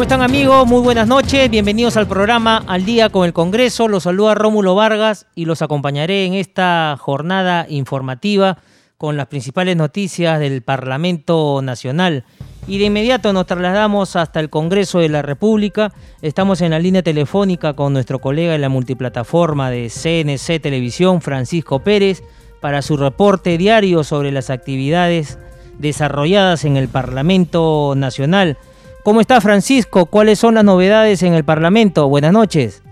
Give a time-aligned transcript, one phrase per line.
[0.00, 0.66] ¿Cómo están amigos?
[0.66, 3.86] Muy buenas noches, bienvenidos al programa Al Día con el Congreso.
[3.86, 8.56] Los saluda Rómulo Vargas y los acompañaré en esta jornada informativa
[8.96, 12.24] con las principales noticias del Parlamento Nacional.
[12.66, 15.92] Y de inmediato nos trasladamos hasta el Congreso de la República.
[16.22, 21.80] Estamos en la línea telefónica con nuestro colega en la multiplataforma de CNC Televisión, Francisco
[21.80, 22.22] Pérez,
[22.62, 25.38] para su reporte diario sobre las actividades
[25.78, 28.56] desarrolladas en el Parlamento Nacional.
[29.02, 30.04] ¿Cómo está Francisco?
[30.04, 32.06] ¿Cuáles son las novedades en el Parlamento?
[32.08, 32.82] Buenas noches.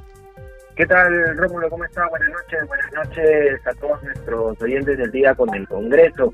[0.74, 1.68] ¿Qué tal, Rómulo?
[1.68, 2.08] ¿Cómo está?
[2.08, 2.66] Buenas noches.
[2.66, 6.32] Buenas noches a todos nuestros oyentes del día con el Congreso.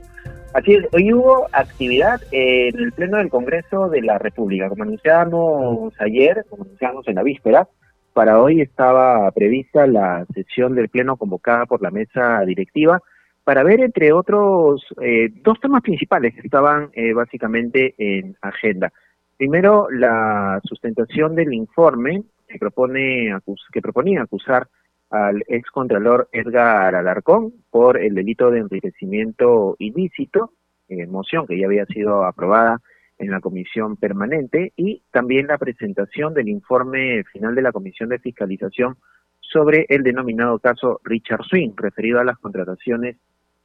[0.52, 4.68] Así es, hoy hubo actividad en el Pleno del Congreso de la República.
[4.68, 7.68] Como anunciábamos ayer, como anunciábamos en la víspera,
[8.12, 13.00] para hoy estaba prevista la sesión del Pleno convocada por la mesa directiva
[13.42, 18.92] para ver, entre otros, eh, dos temas principales que estaban eh, básicamente en agenda.
[19.36, 23.36] Primero, la sustentación del informe que, propone,
[23.72, 24.68] que proponía acusar
[25.10, 30.52] al excontralor Edgar Alarcón por el delito de enriquecimiento ilícito,
[30.88, 32.80] eh, moción que ya había sido aprobada
[33.18, 38.18] en la comisión permanente, y también la presentación del informe final de la comisión de
[38.18, 38.96] fiscalización
[39.40, 43.16] sobre el denominado caso Richard Swing, referido a las contrataciones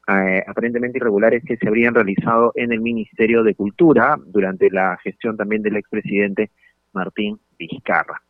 [0.10, 5.38] eh, aparentemente irregulares que se habrían realizado en el Ministerio de Cultura durante la gestión
[5.38, 6.50] también del expresidente
[6.94, 8.22] Martín Vizcarra.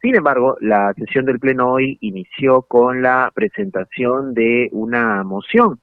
[0.00, 5.80] Sin embargo, la sesión del Pleno hoy inició con la presentación de una moción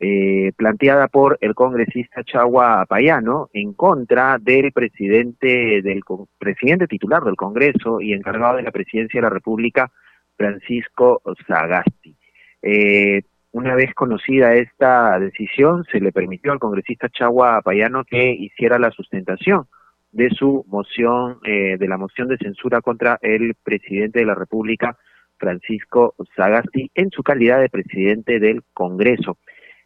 [0.00, 6.00] eh, planteada por el congresista Chagua Payano en contra del presidente del
[6.38, 9.92] presidente titular del Congreso y encargado de la presidencia de la República,
[10.36, 12.16] Francisco Sagasti.
[12.62, 18.78] Eh, una vez conocida esta decisión, se le permitió al congresista Chagua Payano que hiciera
[18.78, 19.66] la sustentación
[20.12, 24.96] de su moción, eh, de la moción de censura contra el presidente de la República,
[25.38, 29.38] Francisco Sagasti, en su calidad de presidente del Congreso.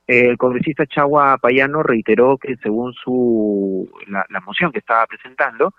[0.07, 5.73] El congresista Chagua Payano reiteró que según su la moción que estaba presentando,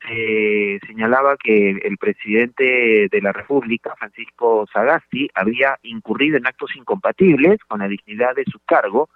[0.00, 7.58] se señalaba que el presidente de la República, Francisco Sagasti, había incurrido en actos incompatibles
[7.66, 9.08] con la dignidad de su cargo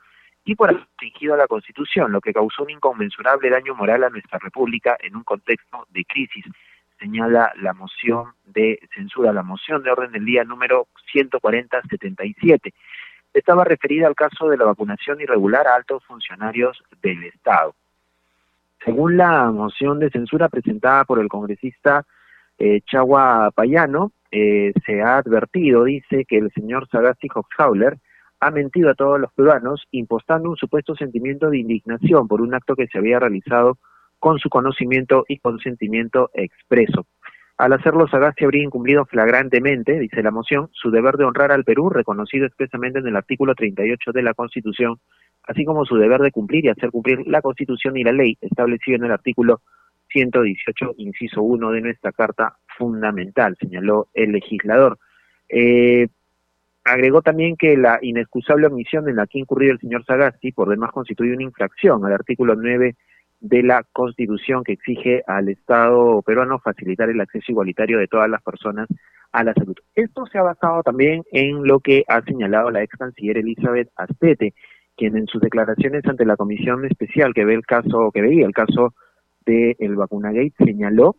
[0.44, 4.38] y por haber a la Constitución, lo que causó un inconmensurable daño moral a nuestra
[4.38, 6.44] República en un contexto de crisis,
[6.98, 12.72] señala la moción de censura, la moción de orden del día número 140-77.
[13.32, 17.74] Estaba referida al caso de la vacunación irregular a altos funcionarios del Estado.
[18.84, 22.06] Según la moción de censura presentada por el congresista
[22.58, 27.98] eh, Chagua Payano, eh, se ha advertido, dice, que el señor Sagasti Hochhauler
[28.40, 32.74] ha mentido a todos los peruanos, impostando un supuesto sentimiento de indignación por un acto
[32.74, 33.78] que se había realizado
[34.18, 37.06] con su conocimiento y consentimiento expreso.
[37.58, 41.90] Al hacerlo, Sagasti habría incumplido flagrantemente, dice la moción, su deber de honrar al Perú,
[41.90, 44.96] reconocido expresamente en el artículo 38 de la Constitución,
[45.46, 48.96] así como su deber de cumplir y hacer cumplir la Constitución y la ley establecido
[48.96, 49.60] en el artículo
[50.10, 54.98] 118, inciso 1 de nuestra Carta Fundamental, señaló el legislador.
[55.48, 56.08] Eh,
[56.84, 60.92] agregó también que la inexcusable omisión en la que incurrió el señor Sagasti por demás
[60.92, 62.96] constituye una infracción al artículo 9
[63.40, 68.42] de la Constitución que exige al Estado peruano facilitar el acceso igualitario de todas las
[68.42, 68.88] personas
[69.32, 69.76] a la salud.
[69.94, 74.54] Esto se ha basado también en lo que ha señalado la ex canciller Elizabeth Astete,
[75.00, 78.52] quien en sus declaraciones ante la comisión especial que ve el caso, que veía el
[78.52, 78.92] caso
[79.46, 81.16] del el Vacunagate, señaló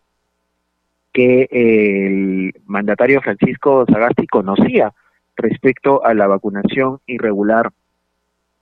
[1.12, 4.92] que el mandatario Francisco Sagasti conocía
[5.36, 7.72] respecto a la vacunación irregular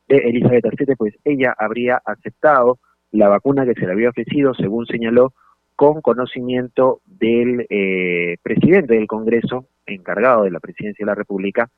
[0.08, 2.78] de Elizabeth Arcete, pues ella habría aceptado
[3.12, 5.34] la vacuna que se le había ofrecido, según señaló,
[5.76, 11.69] con conocimiento del eh, presidente del Congreso, encargado de la presidencia de la República,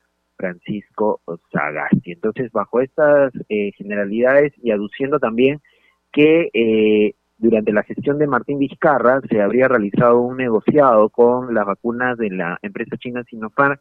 [0.43, 1.21] Francisco
[1.53, 2.11] Sagasti.
[2.11, 5.61] Entonces, bajo estas eh, generalidades y aduciendo también
[6.11, 11.65] que eh, durante la gestión de Martín Vizcarra se habría realizado un negociado con las
[11.65, 13.77] vacunas de la empresa china Sinopharm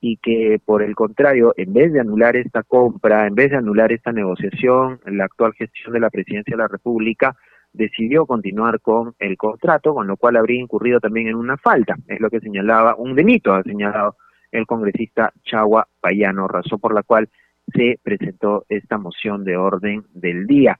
[0.00, 3.90] y que por el contrario, en vez de anular esta compra, en vez de anular
[3.90, 7.34] esta negociación, la actual gestión de la presidencia de la República
[7.72, 12.20] decidió continuar con el contrato, con lo cual habría incurrido también en una falta, es
[12.20, 14.16] lo que señalaba, un delito ha señalado
[14.54, 17.28] el congresista Chagua Payano, razón por la cual
[17.72, 20.78] se presentó esta moción de orden del día.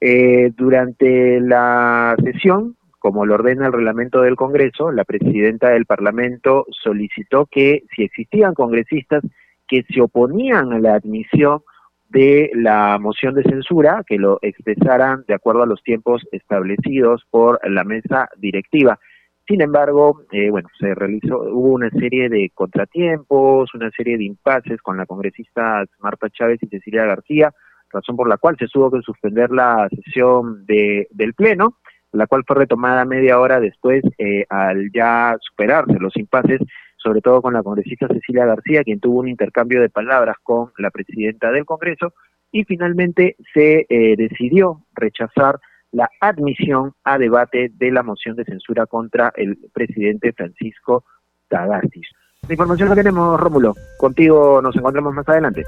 [0.00, 6.66] Eh, durante la sesión, como lo ordena el reglamento del Congreso, la presidenta del Parlamento
[6.70, 9.22] solicitó que si existían congresistas
[9.66, 11.62] que se oponían a la admisión
[12.08, 17.60] de la moción de censura, que lo expresaran de acuerdo a los tiempos establecidos por
[17.68, 18.98] la mesa directiva.
[19.50, 24.80] Sin embargo, eh, bueno, se realizó, hubo una serie de contratiempos, una serie de impases
[24.80, 27.52] con la congresista Marta Chávez y Cecilia García,
[27.92, 31.78] razón por la cual se tuvo que suspender la sesión de, del Pleno
[32.12, 36.60] la cual fue retomada media hora después eh, al ya superarse los impases,
[36.96, 40.90] sobre todo con la congresista Cecilia García, quien tuvo un intercambio de palabras con la
[40.90, 42.14] presidenta del Congreso,
[42.52, 45.58] y finalmente se eh, decidió rechazar
[45.92, 51.04] la admisión a debate de la moción de censura contra el presidente Francisco
[51.48, 52.08] Tagastis.
[52.48, 53.74] La información que tenemos, Rómulo.
[53.98, 55.64] Contigo nos encontramos más adelante.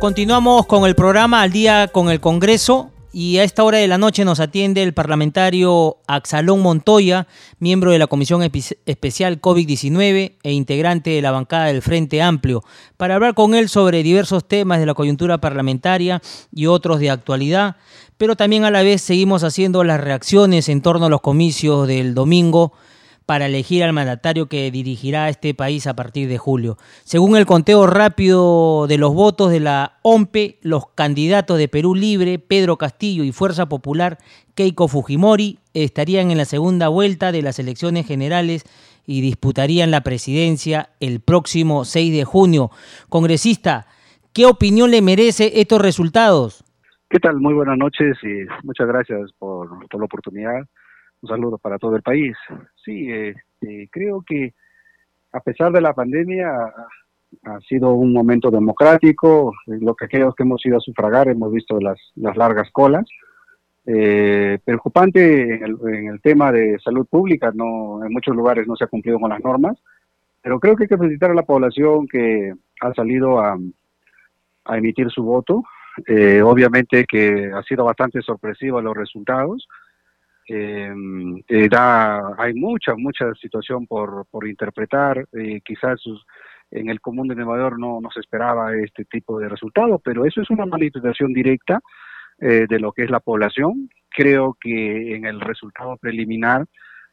[0.00, 3.96] Continuamos con el programa Al día con el Congreso y a esta hora de la
[3.96, 7.28] noche nos atiende el parlamentario Axalón Montoya,
[7.60, 12.64] miembro de la Comisión Especial COVID-19 e integrante de la bancada del Frente Amplio,
[12.96, 16.20] para hablar con él sobre diversos temas de la coyuntura parlamentaria
[16.52, 17.76] y otros de actualidad,
[18.16, 22.14] pero también a la vez seguimos haciendo las reacciones en torno a los comicios del
[22.14, 22.72] domingo
[23.26, 26.76] para elegir al mandatario que dirigirá este país a partir de julio.
[27.04, 32.38] Según el conteo rápido de los votos de la OMPE, los candidatos de Perú Libre,
[32.38, 34.18] Pedro Castillo y Fuerza Popular,
[34.54, 38.64] Keiko Fujimori, estarían en la segunda vuelta de las elecciones generales
[39.06, 42.70] y disputarían la presidencia el próximo 6 de junio.
[43.08, 43.86] Congresista,
[44.32, 46.64] ¿qué opinión le merece estos resultados?
[47.08, 47.40] ¿Qué tal?
[47.40, 50.64] Muy buenas noches y muchas gracias por, por la oportunidad.
[51.24, 52.36] Un saludo para todo el país.
[52.84, 54.52] Sí, este, creo que
[55.32, 56.50] a pesar de la pandemia
[57.44, 59.54] ha sido un momento democrático.
[59.66, 63.06] Lo que aquellos que hemos ido a sufragar hemos visto las, largas colas.
[63.86, 68.76] Eh, preocupante en el, en el, tema de salud pública, no en muchos lugares no
[68.76, 69.78] se ha cumplido con las normas,
[70.42, 73.58] pero creo que hay que felicitar a la población que ha salido a,
[74.66, 75.62] a emitir su voto.
[76.06, 79.66] Eh, obviamente que ha sido bastante sorpresivo los resultados.
[80.46, 85.26] Em, eh, da, hay mucha, mucha situación por, por interpretar.
[85.32, 86.00] Eh, quizás
[86.70, 90.50] en el común denominador no, no se esperaba este tipo de resultados, pero eso es
[90.50, 91.80] una manifestación directa
[92.40, 93.88] eh, de lo que es la población.
[94.10, 96.66] Creo que en el resultado preliminar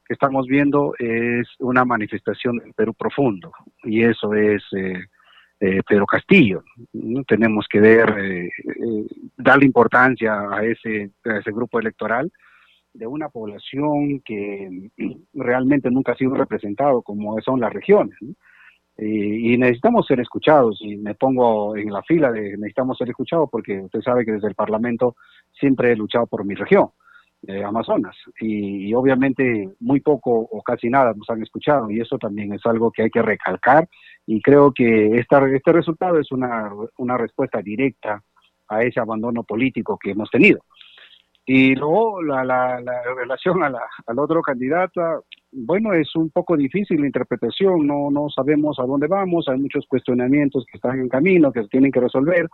[0.05, 3.51] que estamos viendo es una manifestación del Perú profundo,
[3.83, 5.05] y eso es eh,
[5.61, 6.63] eh, Pedro Castillo.
[7.27, 9.05] Tenemos que ver, eh, eh,
[9.37, 12.31] darle importancia a ese, a ese grupo electoral
[12.93, 14.89] de una población que
[15.33, 18.17] realmente nunca ha sido representado como son las regiones.
[18.97, 23.49] Y, y, necesitamos ser escuchados, y me pongo en la fila de necesitamos ser escuchados
[23.49, 25.15] porque usted sabe que desde el Parlamento
[25.51, 26.89] siempre he luchado por mi región,
[27.47, 32.19] eh, Amazonas, y, y, obviamente muy poco o casi nada nos han escuchado, y eso
[32.19, 33.87] también es algo que hay que recalcar,
[34.27, 38.21] y creo que esta, este resultado es una, una respuesta directa
[38.67, 40.59] a ese abandono político que hemos tenido.
[41.45, 46.55] Y luego la, la, la relación a la, al otro candidato, bueno, es un poco
[46.55, 51.09] difícil la interpretación, no, no sabemos a dónde vamos, hay muchos cuestionamientos que están en
[51.09, 52.47] camino, que se tienen que resolver.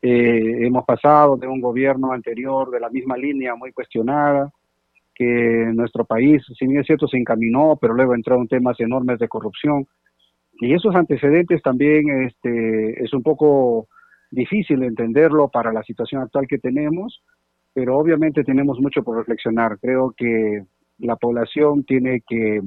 [0.00, 4.50] Eh, hemos pasado de un gobierno anterior de la misma línea muy cuestionada,
[5.14, 9.28] que nuestro país, si bien es cierto, se encaminó, pero luego entraron temas enormes de
[9.28, 9.86] corrupción.
[10.60, 13.88] Y esos antecedentes también este, es un poco
[14.30, 17.22] difícil entenderlo para la situación actual que tenemos
[17.74, 19.78] pero obviamente tenemos mucho por reflexionar.
[19.80, 20.64] Creo que
[20.98, 22.60] la población tiene que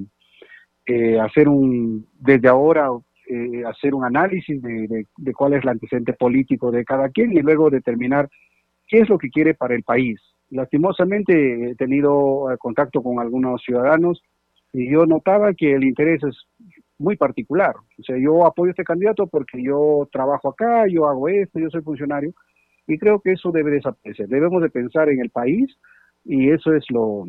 [0.86, 2.90] eh, hacer un, desde ahora,
[3.28, 7.32] eh, hacer un análisis de, de, de, cuál es el antecedente político de cada quien
[7.34, 8.30] y luego determinar
[8.88, 10.20] qué es lo que quiere para el país.
[10.52, 14.22] Lastimosamente he tenido eh, contacto con algunos ciudadanos
[14.74, 16.36] y yo notaba que el interés es
[16.98, 17.76] muy particular.
[18.00, 21.70] O sea, yo apoyo a este candidato porque yo trabajo acá, yo hago esto, yo
[21.70, 22.32] soy funcionario,
[22.88, 24.28] y creo que eso debe desaparecer.
[24.28, 25.76] Debemos de pensar en el país
[26.24, 27.26] y eso es lo,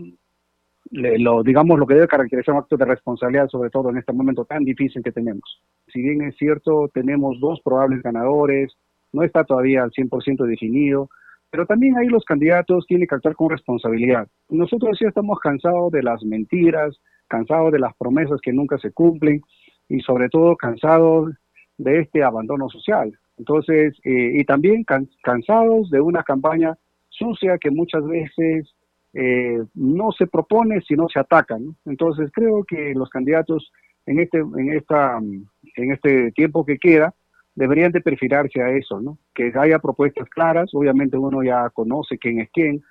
[0.91, 4.65] digamos, lo que debe caracterizar un acto de responsabilidad, sobre todo en este momento tan
[4.65, 5.63] difícil que tenemos.
[5.89, 8.77] Si bien es cierto, tenemos dos probables ganadores,
[9.13, 11.09] no está todavía al 100% definido,
[11.51, 14.29] pero también ahí los candidatos tienen que actuar con responsabilidad.
[14.49, 19.41] Nosotros ya estamos cansados de las mentiras, cansados de las promesas que nunca se cumplen
[19.89, 21.31] y sobre todo cansados
[21.79, 23.17] de este abandono social.
[23.39, 26.77] Entonces, eh, y también can, cansados de una campaña
[27.09, 28.75] sucia que muchas veces
[29.13, 31.57] eh, no se propone, sino se ataca.
[31.85, 33.73] Entonces creo que los candidatos
[34.07, 37.15] en este, en esta, en este tiempo que queda,
[37.55, 39.19] deberían de perfilarse a eso, ¿no?
[39.35, 42.83] Que haya propuestas claras, obviamente uno ya conoce quién es quién,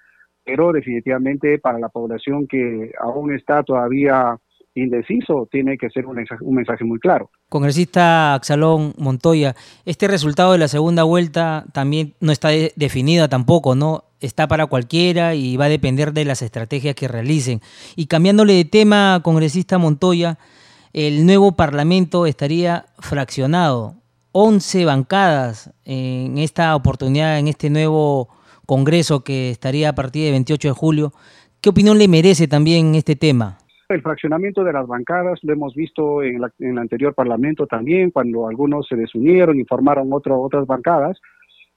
[0.44, 4.38] pero definitivamente para la población que aún está todavía
[4.76, 6.16] indeciso, tiene que ser un
[6.56, 7.32] mensaje, muy claro.
[7.50, 9.56] Congresista Axalón Montoya,
[9.86, 14.04] este resultado de la segunda vuelta también no está definido tampoco, ¿no?
[14.20, 17.62] Está para cualquiera y va a depender de las estrategias que realicen.
[17.96, 20.38] Y cambiándole de tema, congresista Montoya,
[20.94, 23.96] el nuevo Parlamento estaría fraccionado.
[24.32, 28.30] 11 bancadas en esta oportunidad, en este nuevo
[28.66, 31.14] Congreso que estaría a partir del 28 de julio.
[31.62, 33.60] ¿Qué opinión le merece también este tema?
[33.88, 38.88] El fraccionamiento de las bancadas lo hemos visto en, el anterior Parlamento también, cuando algunos
[38.88, 41.22] se desunieron y formaron otras bancadas.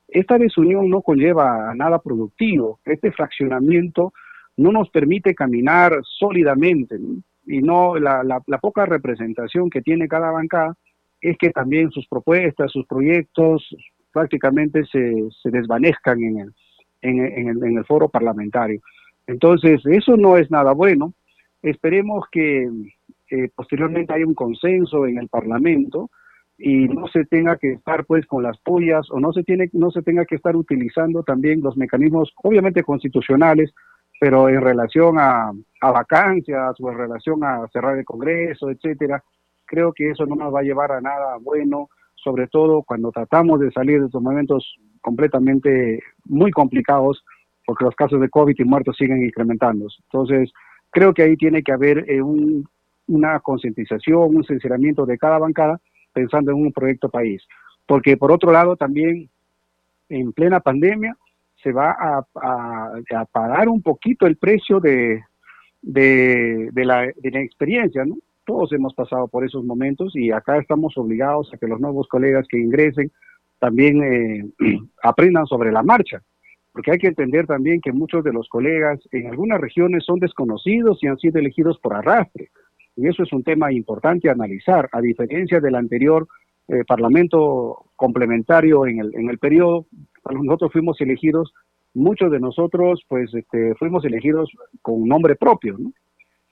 [0.08, 2.80] Esta desunión no conlleva a nada productivo.
[2.86, 4.14] Este fraccionamiento
[4.56, 6.98] no nos permite caminar sólidamente
[7.46, 10.74] y no la, poca representación que tiene cada bancada
[11.20, 13.68] es que también sus propuestas, sus proyectos
[14.12, 16.38] prácticamente se, se desvanezcan en,
[17.02, 18.80] el, en el foro parlamentario.
[19.26, 21.12] Entonces, eso no es nada bueno.
[21.62, 22.68] Esperemos que
[23.30, 26.10] eh, posteriormente haya un consenso en el Parlamento
[26.56, 29.92] y no se tenga que estar pues con las pullas o no se tiene no
[29.92, 33.72] se tenga que estar utilizando también los mecanismos obviamente constitucionales
[34.18, 39.22] pero en relación a, vacancias o en relación a cerrar el Congreso, etcétera,
[39.64, 43.60] creo que eso no nos va a llevar a nada bueno, sobre todo cuando tratamos
[43.60, 47.22] de salir de estos momentos completamente muy complicados,
[47.64, 49.98] porque los casos de COVID y muertos siguen incrementándose.
[50.10, 50.50] Entonces,
[50.98, 52.20] creo que ahí tiene que haber eh,
[53.06, 55.80] una concientización, un sinceramiento de cada bancada
[56.12, 57.46] pensando en un proyecto país.
[57.86, 59.30] Porque por otro lado, también
[60.08, 61.16] en plena pandemia,
[61.62, 65.22] se va a, a, pagar un poquito el precio de,
[65.82, 68.16] de, la, de la experiencia, ¿no?
[68.44, 72.46] Todos hemos pasado por esos momentos y acá estamos obligados a que los nuevos colegas
[72.48, 73.12] que ingresen
[73.60, 74.44] también eh,
[75.02, 76.22] aprendan sobre la marcha,
[76.78, 81.02] porque hay que entender también que muchos de los colegas en algunas regiones son desconocidos
[81.02, 82.50] y han sido elegidos por arrastre.
[82.94, 86.28] Y eso es un tema importante a analizar, a diferencia del anterior
[86.68, 89.86] eh, parlamento complementario en el, en el periodo,
[90.30, 91.52] nosotros fuimos elegidos,
[91.94, 94.48] muchos de nosotros pues este, fuimos elegidos
[94.80, 95.92] con nombre propio, ¿no?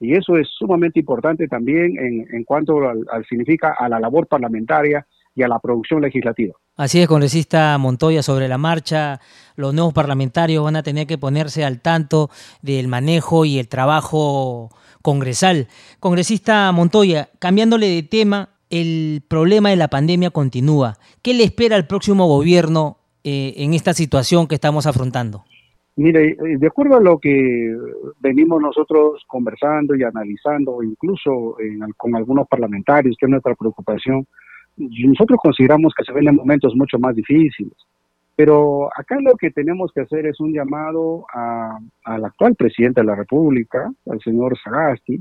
[0.01, 5.07] Y eso es sumamente importante también en, en cuanto al, significa a la labor parlamentaria
[5.37, 6.55] y a la producción legislativa.
[6.75, 9.19] Así es, congresista Montoya, sobre la marcha,
[9.55, 12.29] los nuevos parlamentarios van a tener que ponerse al tanto
[12.63, 14.69] del manejo y el trabajo
[15.03, 15.67] congresal.
[15.99, 20.95] Congresista Montoya, cambiándole de tema, el problema de la pandemia continúa.
[21.21, 25.45] ¿Qué le espera al próximo gobierno eh, en esta situación que estamos afrontando?
[25.97, 27.75] Mire, eh, de acuerdo a lo que
[28.19, 31.57] venimos nosotros conversando y analizando, incluso
[31.95, 34.27] con algunos parlamentarios, que es nuestra preocupación,
[34.77, 37.73] nosotros consideramos que se ven en momentos mucho más difíciles.
[38.37, 41.25] Pero acá lo que tenemos que hacer es un llamado
[42.03, 45.19] al actual presidente de la República, al señor Sagasti.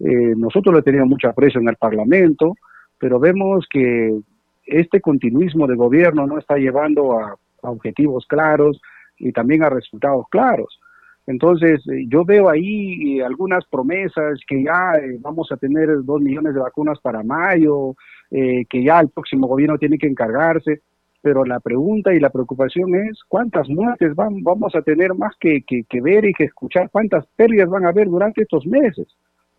[0.00, 2.54] Eh, nosotros le teníamos mucho aprecio en el Parlamento,
[2.98, 4.18] pero vemos que
[4.64, 8.80] este continuismo de gobierno no está llevando a, objetivos claros
[9.18, 10.80] y también a resultados claros.
[11.26, 16.54] Entonces, eh, yo veo ahí algunas promesas que ya eh, vamos a tener dos millones
[16.54, 17.94] de vacunas para mayo,
[18.30, 20.80] eh, que ya el próximo gobierno tiene que encargarse,
[21.22, 25.62] pero la pregunta y la preocupación es cuántas muertes van, vamos a tener más que,
[25.62, 29.06] que ver y que escuchar, cuántas pérdidas van a haber durante estos meses.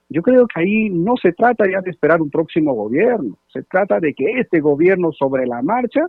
[0.09, 3.99] Yo creo que ahí no se trata ya de esperar un próximo gobierno, se trata
[3.99, 6.07] de que este gobierno sobre la marcha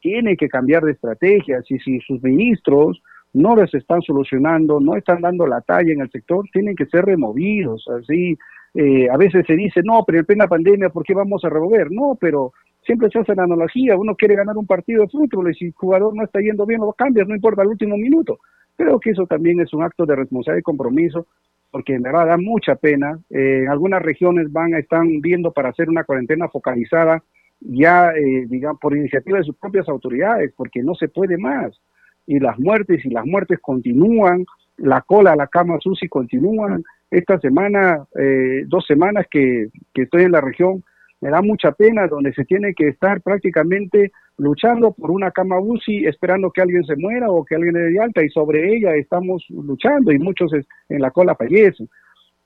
[0.00, 1.60] tiene que cambiar de estrategia.
[1.68, 3.02] y si sus ministros
[3.32, 7.04] no les están solucionando, no están dando la talla en el sector, tienen que ser
[7.04, 7.86] removidos.
[7.88, 8.36] Así,
[8.74, 11.90] eh, a veces se dice, no, pero en plena pandemia, ¿por qué vamos a remover?
[11.90, 12.52] No, pero
[12.84, 15.72] siempre se hace la analogía, uno quiere ganar un partido de fútbol y si el
[15.72, 18.38] jugador no está yendo bien, lo cambias, no importa el último minuto.
[18.76, 21.26] Creo que eso también es un acto de responsabilidad y compromiso
[21.70, 23.18] porque en verdad da mucha pena.
[23.30, 27.22] Eh, en algunas regiones van están viendo para hacer una cuarentena focalizada
[27.60, 31.78] ya, eh, digamos, por iniciativa de sus propias autoridades, porque no se puede más.
[32.26, 34.46] Y las muertes y las muertes continúan,
[34.78, 36.82] la cola, la cama sucia continúan.
[37.10, 40.84] Esta semana, eh, dos semanas que, estoy en la región,
[41.20, 46.06] me da mucha pena donde se tiene que estar prácticamente luchando por una cama UCI
[46.06, 49.44] esperando que alguien se muera o que alguien le dé alta y sobre ella estamos
[49.50, 50.52] luchando y muchos
[50.88, 51.88] en la cola fallecen.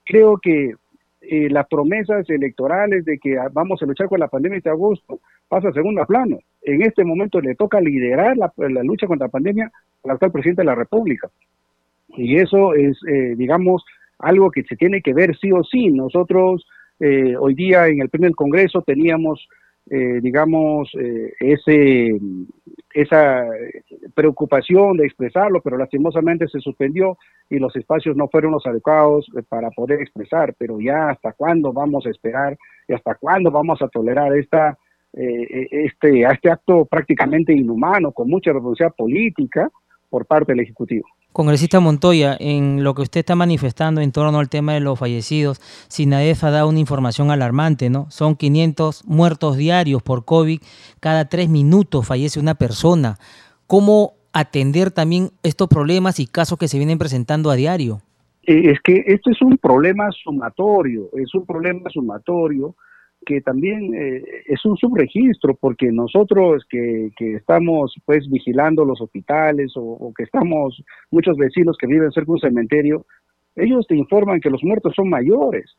[0.04, 0.74] Creo que
[1.20, 5.68] eh, las promesas electorales de que vamos a luchar con la pandemia de agosto pasa
[5.68, 6.38] a segundo plano.
[6.62, 8.52] En este momento le toca liderar la,
[8.82, 9.70] lucha contra la pandemia
[10.04, 11.30] al actual presidente de la República.
[12.08, 13.84] Y eso es, eh, digamos,
[14.18, 15.88] algo que se tiene que ver sí o sí.
[15.88, 16.66] Nosotros
[17.00, 19.46] eh, hoy día en el primer Congreso teníamos,
[19.90, 20.90] eh, digamos,
[21.40, 22.18] ese,
[22.92, 23.46] esa
[24.14, 27.18] preocupación de expresarlo, pero lastimosamente se suspendió
[27.50, 30.54] y los espacios no fueron los adecuados para poder expresar.
[30.58, 32.56] Pero ya hasta cuándo vamos a esperar
[32.88, 34.78] y hasta cuándo vamos a tolerar esta
[35.16, 39.70] eh, este, a este acto prácticamente inhumano, con mucha responsabilidad política
[40.10, 41.06] por parte del Ejecutivo.
[41.34, 45.60] Congresista Montoya, en lo que usted está manifestando en torno al tema de los fallecidos,
[45.88, 48.06] SINAEF ha dado una información alarmante, ¿no?
[48.08, 50.60] Son 500 muertos diarios por COVID,
[51.00, 53.18] cada tres minutos fallece una persona.
[53.66, 58.00] ¿Cómo atender también estos problemas y casos que se vienen presentando a diario?
[58.44, 62.76] Eh, es que esto es un problema sumatorio, es un problema sumatorio
[63.24, 70.12] que también eh, es un subregistro, porque nosotros que, estamos pues vigilando los hospitales o,
[70.16, 73.06] que estamos, muchos vecinos que viven cerca de un cementerio,
[73.56, 75.76] ellos te informan que los muertos son mayores,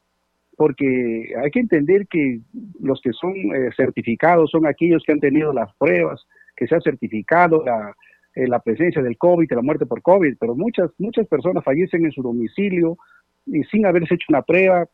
[0.57, 2.39] porque hay que entender que
[2.79, 6.25] los que son eh, certificados son aquellos que han tenido las pruebas,
[6.55, 7.93] que se ha certificado la,
[8.35, 12.11] eh, la presencia del COVID, la muerte por COVID, pero muchas, muchas personas fallecen en
[12.11, 12.97] su domicilio
[13.45, 14.85] y sin haberse hecho una prueba,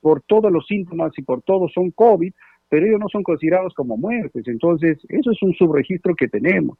[0.00, 2.32] por todos los síntomas y por todos son COVID,
[2.68, 4.46] pero ellos no son considerados como muertes.
[4.46, 6.76] Entonces, eso es un subregistro que tenemos.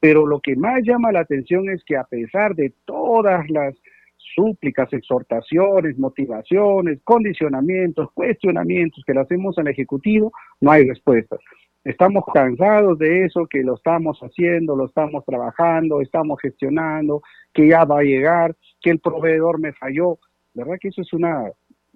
[0.00, 3.74] Pero lo que más llama la atención es que a pesar de todas las
[4.34, 11.40] súplicas, exhortaciones, motivaciones, condicionamientos, cuestionamientos que le hacemos al Ejecutivo, no hay respuestas.
[11.84, 17.22] Estamos cansados de eso, que lo estamos haciendo, lo estamos trabajando, estamos gestionando,
[17.52, 20.18] que ya va a llegar, que el proveedor me falló.
[20.54, 21.50] ¿Verdad que eso es una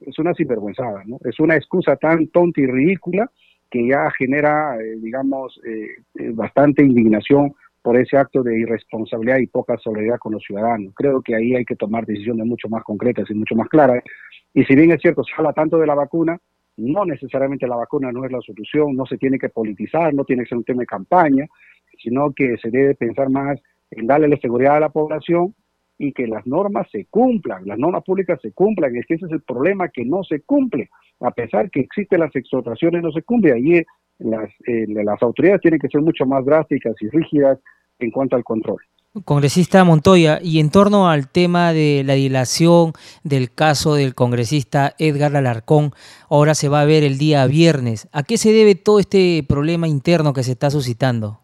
[0.07, 1.19] es una sinvergüenzada, ¿no?
[1.25, 3.31] Es una excusa tan tonta y ridícula
[3.71, 9.47] que ya genera, eh, digamos, eh, eh, bastante indignación por ese acto de irresponsabilidad y
[9.47, 10.93] poca solidaridad con los ciudadanos.
[10.95, 14.03] Creo que ahí hay que tomar decisiones mucho más concretas y mucho más claras.
[14.55, 16.39] Y si bien es cierto, se habla tanto de la vacuna,
[16.77, 20.43] no necesariamente la vacuna no es la solución, no se tiene que politizar, no tiene
[20.45, 21.47] que ser un tema de campaña,
[22.03, 23.59] sino que se debe pensar más
[23.91, 25.55] en darle la seguridad a la población
[25.99, 29.33] y que las normas se cumplan, las normas públicas se cumplan, es que ese es
[29.33, 33.53] el problema que no se cumple, a pesar que existen las exhortaciones no se cumple,
[33.53, 33.83] allí
[34.19, 37.59] las, eh, las autoridades tienen que ser mucho más drásticas y rígidas
[37.99, 38.81] en cuanto al control.
[39.25, 42.93] Congresista Montoya, y en torno al tema de la dilación
[43.25, 45.91] del caso del congresista Edgar Alarcón,
[46.31, 48.09] ahora se va a ver el día viernes.
[48.13, 51.42] ¿A qué se debe todo este problema interno que se está suscitando?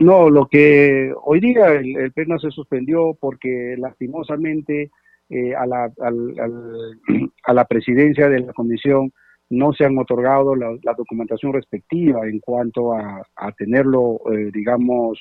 [0.00, 4.90] No, lo que hoy día el, pleno se suspendió porque lastimosamente
[5.28, 5.92] eh, a, la,
[7.44, 9.12] a la presidencia de la comisión
[9.50, 13.22] no se han otorgado la, documentación respectiva en cuanto a,
[13.58, 15.18] tenerlo, eh, digamos,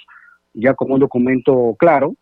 [0.53, 2.15] ya como un documento claro,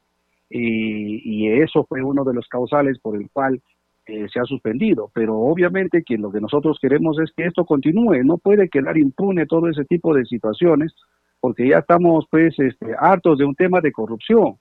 [0.50, 3.62] y, eso fue uno de los causales por el cual
[4.08, 5.12] eh, se ha suspendido.
[5.13, 9.46] Pero obviamente que lo que nosotros queremos es que esto continúe, no puede quedar impune
[9.46, 10.96] todo ese tipo de situaciones
[11.47, 14.57] porque ya estamos pues este, hartos de un tema de corrupción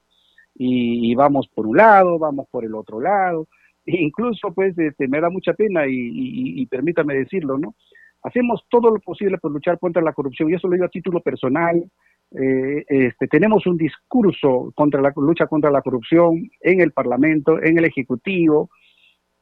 [0.55, 3.49] y, vamos por un lado, vamos por el otro lado,
[3.85, 7.75] e incluso pues este, me da mucha pena y, permítame decirlo, ¿no?
[8.22, 11.18] Hacemos todo lo posible por luchar contra la corrupción y eso lo digo a título
[11.18, 11.85] personal.
[12.31, 17.79] Eh, este, tenemos un discurso contra la lucha contra la corrupción en el Parlamento, en
[17.79, 18.70] el Ejecutivo,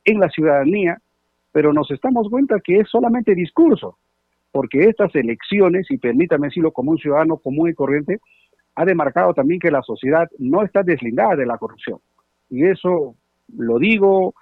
[0.03, 0.97] en la ciudadanía,
[1.53, 3.99] pero nos estamos cuenta que es solamente discurso
[4.55, 8.21] porque estas elecciones, y permítame decirlo como un ciudadano común y corriente,
[8.77, 11.99] ha demarcado también que la sociedad no está deslindada de la corrupción.
[12.49, 13.17] Y eso
[13.53, 14.33] lo digo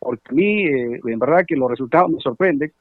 [0.00, 2.72] porque a mí, eh, en verdad que los resultados me sorprenden,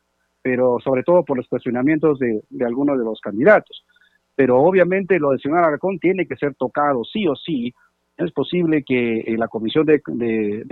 [0.41, 3.85] pero sobre todo por los cuestionamientos de, algunos de los candidatos.
[4.33, 7.71] Pero obviamente lo del señor Aracón tiene que ser tocado sí o sí.
[8.17, 10.01] Es posible que en la comisión de,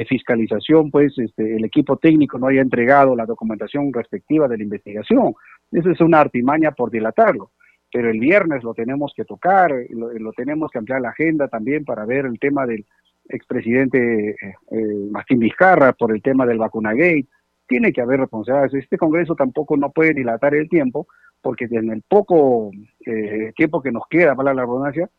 [0.09, 5.35] fiscalización, pues este, el equipo técnico no haya entregado la documentación respectiva de la investigación.
[5.71, 7.51] Esa es una artimaña por dilatarlo.
[7.91, 12.05] Pero el viernes lo tenemos que tocar, lo, tenemos que ampliar la agenda también para
[12.05, 12.85] ver el tema del
[13.29, 14.35] expresidente eh,
[14.71, 17.27] eh, Martín Vizcarra por el tema del vacuna gate.
[17.67, 18.73] Tiene que haber responsabilidades.
[18.73, 21.07] Este Congreso tampoco no puede dilatar el tiempo,
[21.41, 22.71] porque en el poco
[23.05, 25.09] eh, tiempo que nos queda para la redundancia,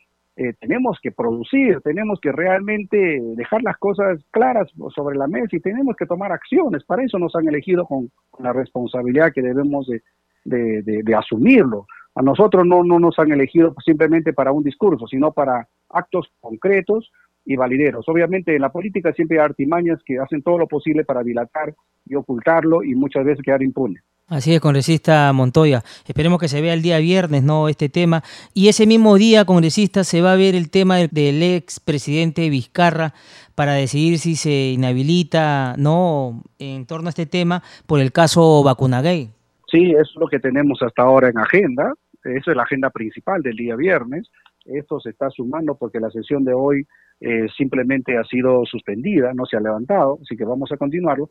[0.40, 5.58] eh, tenemos que producir, tenemos que realmente dejar las cosas claras sobre la mesa y
[5.58, 6.84] tenemos que tomar acciones.
[6.84, 8.08] Para eso nos han elegido con,
[8.38, 10.00] la responsabilidad que debemos de,
[10.44, 11.86] de, asumirlo.
[12.14, 17.10] A nosotros no, no nos han elegido simplemente para un discurso, sino para actos concretos
[17.44, 18.08] y valideros.
[18.08, 21.74] Obviamente en la política siempre hay artimañas que hacen todo lo posible para dilatar
[22.06, 24.00] y ocultarlo y muchas veces quedar impune.
[24.28, 25.82] Así es, congresista Montoya.
[26.06, 27.70] Esperemos que se vea el día viernes, ¿no?
[27.70, 28.22] Este tema.
[28.52, 33.14] Y ese mismo día, congresista, se va a ver el tema del, ex presidente Vizcarra
[33.54, 36.42] para decidir si se inhabilita, ¿no?
[36.58, 39.30] En torno a este tema por el caso Vacuna Gay.
[39.70, 41.92] Sí, es lo que tenemos hasta ahora en agenda.
[42.24, 44.30] Eso es la agenda principal del día viernes.
[44.64, 46.86] Esto se está sumando porque la sesión de hoy
[47.20, 51.30] eh, simplemente ha sido suspendida, no se ha levantado, así que vamos a continuarlo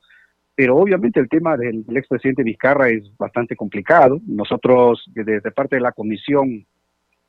[0.57, 4.19] pero obviamente el tema del, expresidente Vizcarra es bastante complicado.
[4.25, 6.65] Nosotros, desde parte de la comisión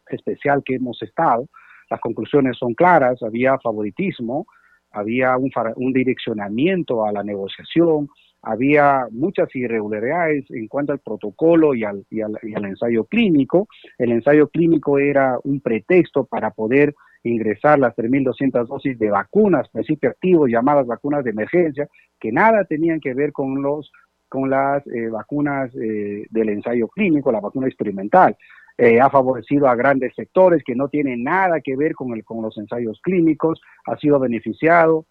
[0.08, 1.46] especial que hemos estado,
[1.90, 4.46] las conclusiones son claras, había favoritismo,
[4.92, 8.08] había un, un direccionamiento a la negociación,
[8.42, 13.68] había muchas irregularidades en cuanto al protocolo y al, y al, y al ensayo clínico.
[13.98, 20.10] El ensayo clínico era un pretexto para poder ingresar las 3.200 dosis de vacunas, principio
[20.10, 23.90] activo, llamadas vacunas de emergencia, que nada tenían que ver con los
[24.28, 28.36] con las eh, vacunas eh, del ensayo clínico, la vacuna experimental.
[28.76, 32.42] Eh, ha favorecido a grandes sectores que no tienen nada que ver con, el, con
[32.42, 35.06] los ensayos clínicos, ha sido beneficiado,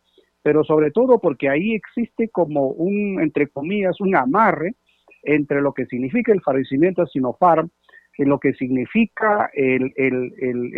[0.48, 4.76] pero sobre todo porque ahí existe como un, entre comillas, un amarre
[5.24, 7.70] entre lo que significa el fallecimiento de Sinopharm
[8.18, 9.92] en lo que significa el,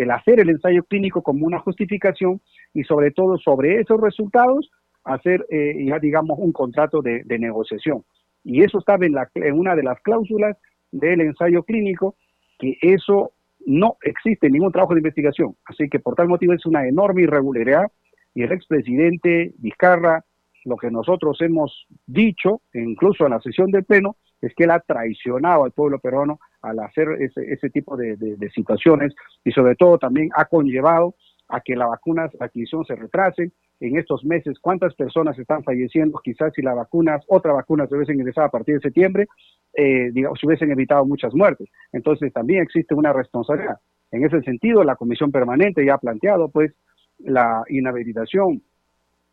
[0.09, 2.41] hacer el ensayo clínico como una justificación
[2.73, 4.71] y sobre todo sobre esos resultados
[5.03, 8.03] hacer eh, ya digamos un contrato de, negociación.
[8.43, 10.57] Y eso estaba en, la, en una de las cláusulas
[10.91, 12.15] del ensayo clínico,
[12.57, 13.33] que eso
[13.67, 15.55] no existe ningún trabajo de investigación.
[15.65, 17.85] Así que por tal motivo es una enorme irregularidad
[18.33, 20.23] y el expresidente Vizcarra,
[20.65, 24.79] lo que nosotros hemos dicho, incluso en la sesión del Pleno, es que él ha
[24.79, 29.13] traicionado al pueblo peruano al hacer ese, ese tipo de, situaciones
[29.43, 31.15] y sobre todo también ha conllevado
[31.49, 34.59] a que la vacuna, la adquisición se retrase en estos meses.
[34.59, 36.19] ¿Cuántas personas están falleciendo?
[36.23, 39.27] Quizás si la vacuna, otra vacuna se hubiesen ingresado a partir de septiembre,
[39.73, 41.69] eh, digamos, se hubiesen evitado muchas muertes.
[41.91, 43.77] Entonces también existe una responsabilidad.
[44.11, 46.73] En ese sentido, la Comisión Permanente ya ha planteado pues
[47.19, 48.61] la inhabilitación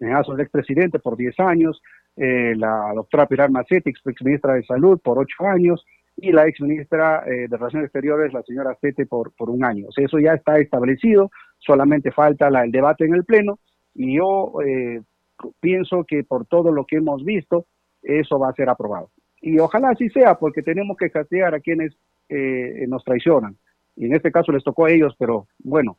[0.00, 1.82] en caso del expresidente por 10 años,
[2.16, 5.84] eh, la doctora Pilar Macetti, ex ministra de Salud, por 8 años,
[6.16, 9.86] y la ex ministra eh, de Relaciones Exteriores, la señora Fete, por, por un año.
[9.88, 13.58] O sea, eso ya está establecido, solamente falta la, el debate en el Pleno
[13.94, 15.02] y yo eh,
[15.60, 17.66] pienso que por todo lo que hemos visto,
[18.02, 19.10] eso va a ser aprobado.
[19.40, 21.94] Y ojalá así sea, porque tenemos que castigar a quienes
[22.28, 23.56] eh, nos traicionan.
[23.94, 25.98] Y en este caso les tocó a ellos, pero bueno,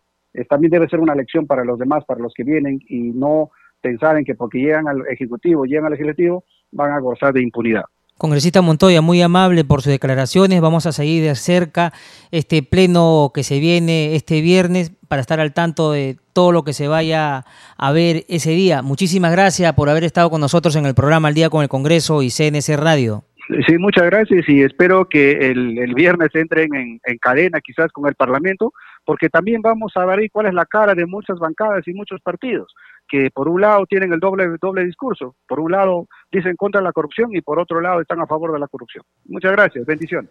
[0.49, 4.17] también debe ser una lección para los demás, para los que vienen, y no pensar
[4.17, 7.83] en que porque llegan al Ejecutivo, llegan al Legislativo, van a gozar de impunidad.
[8.17, 10.59] Congresista Montoya, muy amable por sus declaraciones.
[10.59, 11.93] Vamos a seguir de cerca
[12.31, 16.73] este pleno que se viene este viernes para estar al tanto de todo lo que
[16.73, 17.45] se vaya
[17.77, 18.81] a ver ese día.
[18.81, 22.23] Muchísimas gracias por haber estado con nosotros en el programa Al Día con el Congreso
[22.23, 23.26] y CNC Radio.
[23.65, 28.15] Sí, muchas gracias y espero que el, viernes entren en, en, cadena quizás con el
[28.15, 28.73] Parlamento,
[29.05, 32.73] porque también vamos a ver cuál es la cara de muchas bancadas y muchos partidos
[33.07, 36.91] que por un lado tienen el doble, doble discurso, por un lado dicen contra la
[36.91, 39.03] corrupción y por otro lado están a favor de la corrupción.
[39.25, 40.29] Muchas gracias, bendiciones.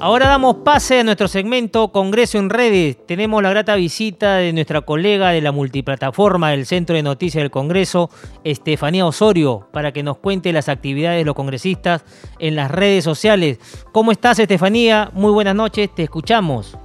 [0.00, 3.04] Ahora damos pase a nuestro segmento Congreso en Redes.
[3.04, 7.50] Tenemos la grata visita de nuestra colega de la multiplataforma del Centro de Noticias del
[7.50, 8.08] Congreso,
[8.44, 12.04] Estefanía Osorio, para que nos cuente las actividades de los congresistas
[12.38, 13.58] en las redes sociales.
[13.90, 15.10] ¿Cómo estás, Estefanía?
[15.14, 16.78] Muy buenas noches, te escuchamos.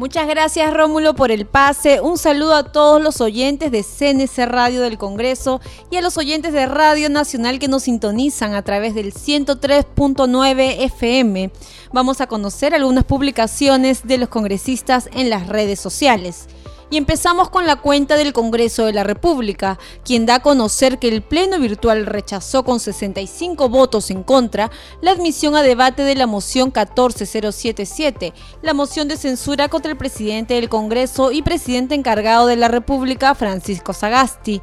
[0.00, 2.00] Muchas gracias Rómulo por el pase.
[2.00, 5.60] Un saludo a todos los oyentes de CNC Radio del Congreso
[5.90, 11.50] y a los oyentes de Radio Nacional que nos sintonizan a través del 103.9 FM.
[11.92, 16.48] Vamos a conocer algunas publicaciones de los congresistas en las redes sociales.
[16.92, 21.06] Y empezamos con la cuenta del Congreso de la República, quien da a conocer que
[21.06, 26.26] el Pleno Virtual rechazó con 65 votos en contra la admisión a debate de la
[26.26, 32.56] moción 14077, la moción de censura contra el presidente del Congreso y presidente encargado de
[32.56, 34.60] la República, Francisco Sagasti.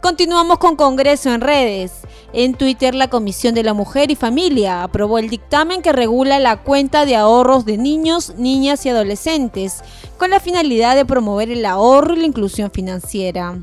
[0.00, 1.92] Continuamos con Congreso en redes.
[2.32, 6.58] En Twitter, la Comisión de la Mujer y Familia aprobó el dictamen que regula la
[6.62, 9.82] cuenta de ahorros de niños, niñas y adolescentes,
[10.18, 13.56] con la finalidad de promover el ahorro y la inclusión financiera.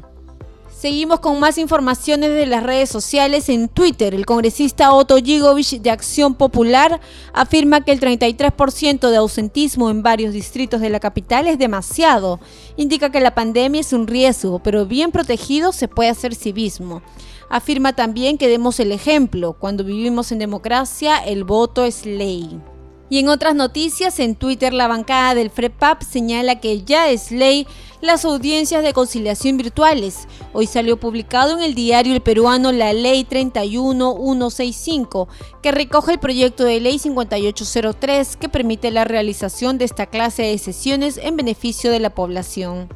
[0.78, 3.50] Seguimos con más informaciones de las redes sociales.
[3.50, 7.00] En Twitter, el congresista Otto Gigovich de Acción Popular
[7.34, 12.40] afirma que el 33% de ausentismo en varios distritos de la capital es demasiado.
[12.78, 17.02] Indica que la pandemia es un riesgo, pero bien protegido se puede hacer civismo.
[17.50, 19.54] Afirma también que demos el ejemplo.
[19.54, 22.62] Cuando vivimos en democracia, el voto es ley.
[23.10, 27.68] Y en otras noticias, en Twitter la bancada del FREPAP señala que ya es ley
[28.02, 30.28] las audiencias de conciliación virtuales.
[30.54, 35.28] Hoy salió publicado en el diario El Peruano la Ley 31165,
[35.62, 40.58] que recoge el proyecto de ley 5803 que permite la realización de esta clase de
[40.58, 42.90] sesiones en beneficio de la población.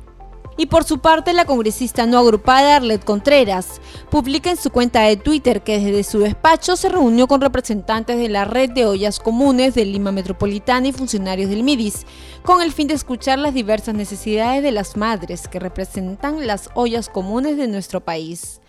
[0.59, 5.15] Y por su parte, la congresista no agrupada Arlet Contreras publica en su cuenta de
[5.15, 9.73] Twitter que desde su despacho se reunió con representantes de la red de ollas comunes
[9.73, 12.05] de Lima Metropolitana y funcionarios del MIDIS,
[12.43, 17.07] con el fin de escuchar las diversas necesidades de las madres que representan las ollas
[17.07, 18.59] comunes de nuestro país.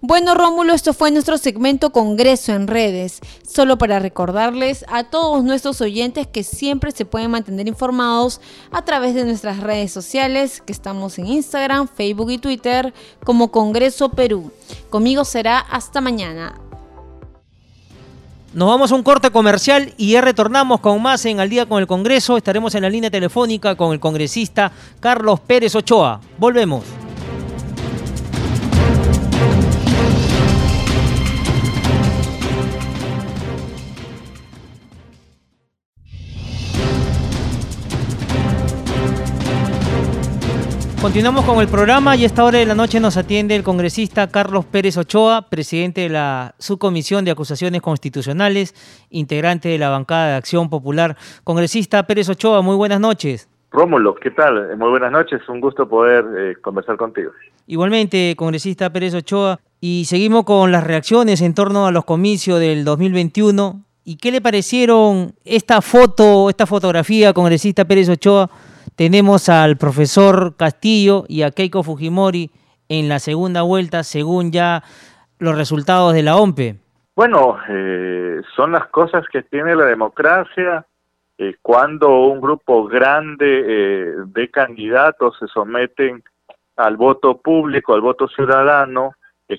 [0.00, 3.18] Bueno, Rómulo, esto fue nuestro segmento Congreso en redes.
[3.42, 9.16] Solo para recordarles a todos nuestros oyentes que siempre se pueden mantener informados a través
[9.16, 14.52] de nuestras redes sociales, que estamos en Instagram, Facebook y Twitter como Congreso Perú.
[14.88, 16.54] Conmigo será hasta mañana.
[18.54, 21.80] Nos vamos a un corte comercial y ya retornamos con más en Al día con
[21.80, 22.36] el Congreso.
[22.36, 26.20] Estaremos en la línea telefónica con el congresista Carlos Pérez Ochoa.
[26.38, 27.07] Volvemos.
[41.08, 44.26] Continuamos con el programa y a esta hora de la noche nos atiende el congresista
[44.26, 48.74] Carlos Pérez Ochoa, presidente de la Subcomisión de Acusaciones Constitucionales,
[49.08, 51.16] integrante de la bancada de Acción Popular.
[51.44, 53.48] Congresista Pérez Ochoa, muy buenas noches.
[53.70, 54.76] Rómulo, ¿qué tal?
[54.76, 57.32] Muy buenas noches, un gusto poder eh, conversar contigo.
[57.66, 62.84] Igualmente, congresista Pérez Ochoa, y seguimos con las reacciones en torno a los comicios del
[62.84, 63.82] 2021.
[64.04, 68.50] ¿Y qué le parecieron esta foto, esta fotografía, congresista Pérez Ochoa?
[68.98, 72.50] Tenemos al profesor Castillo y a Keiko Fujimori
[72.88, 74.82] en la segunda vuelta, según ya
[75.38, 76.80] los resultados de la OMPE.
[77.14, 80.84] Bueno, eh, son las cosas que tiene la democracia.
[81.38, 86.24] Eh, cuando un grupo grande eh, de candidatos se someten
[86.76, 89.12] al voto público, al voto ciudadano,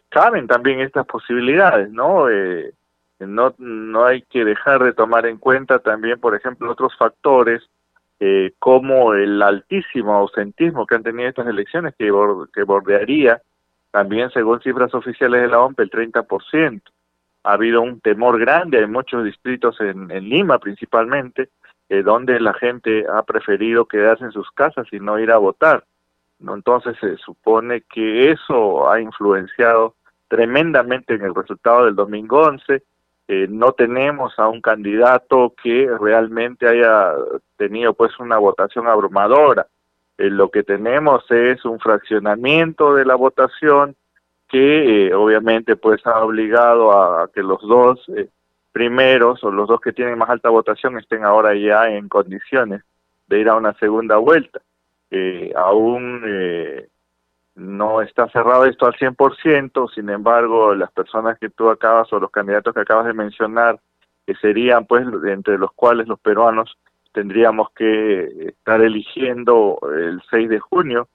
[0.10, 2.26] caben también estas posibilidades, ¿no?
[3.20, 7.64] no no hay que dejar de tomar en cuenta también, por ejemplo, otros factores
[8.20, 12.12] eh, como el altísimo ausentismo que han tenido estas elecciones, que,
[12.64, 13.42] bordearía
[13.92, 16.82] también, según cifras oficiales de la OMP, el 30%.
[17.44, 21.50] Ha habido un temor grande en muchos distritos en, Lima principalmente,
[21.88, 25.86] eh, donde la gente ha preferido quedarse en sus casas y no ir a votar.
[26.42, 29.96] Entonces se supone que eso ha influenciado
[30.28, 32.84] tremendamente en el resultado del domingo 11
[33.32, 37.14] eh, no tenemos a un candidato que realmente haya
[37.58, 39.68] tenido pues una votación abrumadora.
[40.18, 43.96] Eh, lo que tenemos es un fraccionamiento de la votación
[44.48, 48.04] que eh, obviamente pues ha obligado a, que los dos
[48.72, 52.82] primeros o los dos que tienen más alta votación estén ahora ya en condiciones
[53.28, 54.60] de ir a una segunda vuelta.
[55.56, 56.24] aún
[57.60, 62.32] no está cerrado esto al 100%, sin embargo, las personas que tú acabas o los
[62.32, 63.80] candidatos que acabas de mencionar,
[64.26, 66.78] que serían pues entre los cuales los peruanos
[67.14, 71.08] tendríamos que estar eligiendo el 6 de junio,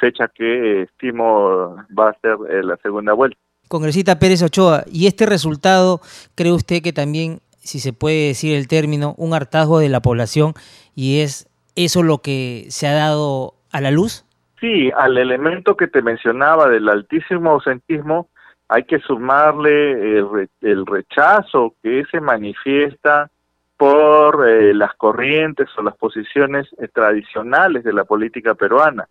[0.00, 3.38] fecha que estimo va a ser eh, la segunda vuelta.
[3.68, 6.00] Congresista Pérez Ochoa, ¿y este resultado
[6.34, 10.54] cree usted que también, si se puede decir el término, un hartazgo de la población
[10.94, 14.24] y es eso lo que se ha dado a la luz?
[14.60, 18.28] Sí, al elemento que te mencionaba del altísimo ausentismo,
[18.68, 20.18] hay que sumarle
[20.60, 23.30] el, rechazo que se manifiesta
[23.78, 29.08] por eh, las corrientes o las posiciones eh, tradicionales de la política peruana.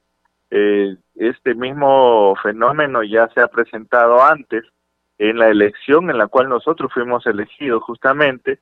[0.51, 4.63] Eh, este mismo fenómeno ya se ha presentado antes
[5.17, 8.59] en la elección en la cual nosotros fuimos elegidos justamente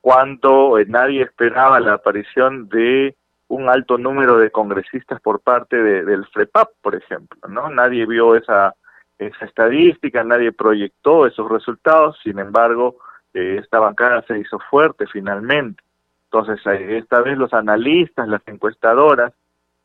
[0.00, 3.16] cuando nadie esperaba la aparición de
[3.52, 7.68] un alto número de congresistas por parte del FREPAP, por ejemplo, ¿no?
[7.68, 8.74] Nadie vio esa,
[9.18, 12.96] esa estadística, nadie proyectó esos resultados, sin embargo,
[13.34, 15.82] eh, esta bancada se hizo fuerte finalmente.
[16.30, 19.34] Entonces, eh, esta vez los analistas, las encuestadoras,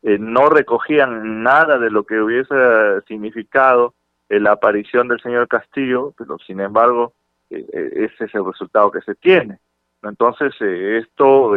[0.02, 2.54] eh, no recogían nada de lo que hubiese
[3.06, 3.92] significado
[4.30, 7.12] la aparición del señor Castillo, pero sin embargo,
[7.50, 9.58] ese es el resultado que se tiene.
[10.02, 11.54] Entonces, esto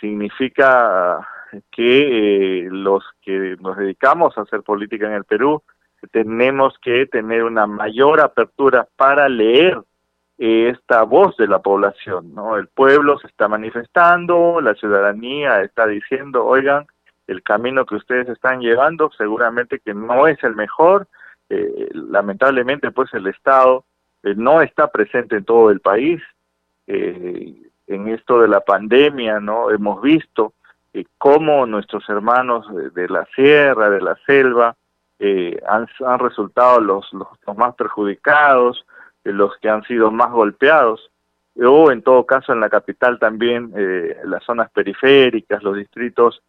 [0.00, 1.26] significa
[1.70, 5.62] que eh, los que nos dedicamos a hacer política en el Perú
[6.10, 9.80] tenemos que tener una mayor apertura para leer
[10.38, 12.56] esta voz de la población, ¿no?
[12.56, 16.86] El pueblo se está manifestando, la ciudadanía está diciendo, oigan,
[17.26, 21.08] el camino que ustedes están llevando seguramente que no es el mejor,
[21.48, 23.84] eh, lamentablemente pues el Estado
[24.22, 26.22] eh, no está presente en todo el país,
[27.86, 29.70] en esto de la pandemia, ¿no?
[29.70, 30.52] Hemos visto
[30.92, 34.76] eh, cómo nuestros hermanos de, la sierra, de la selva,
[35.18, 35.86] eh, han,
[36.18, 38.84] resultado los, los, más perjudicados,
[39.24, 41.10] eh, los que han sido más golpeados,
[41.62, 43.72] o en todo caso en la capital también,
[44.24, 46.42] las zonas periféricas, los distritos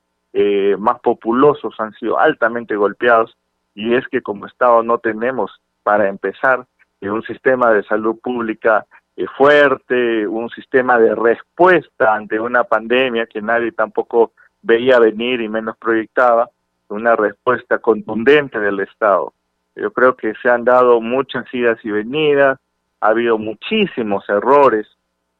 [0.78, 3.38] más populosos han sido altamente golpeados,
[3.74, 6.66] y es que como Estado no tenemos, para empezar,
[7.00, 13.42] un sistema de salud pública eh, fuerte, un sistema de respuesta ante una pandemia que
[13.42, 16.50] nadie tampoco veía venir y menos proyectaba,
[16.90, 19.34] una respuesta contundente del Estado.
[19.76, 22.60] Yo creo que se han dado muchas idas y venidas,
[23.02, 24.88] ha habido muchísimos errores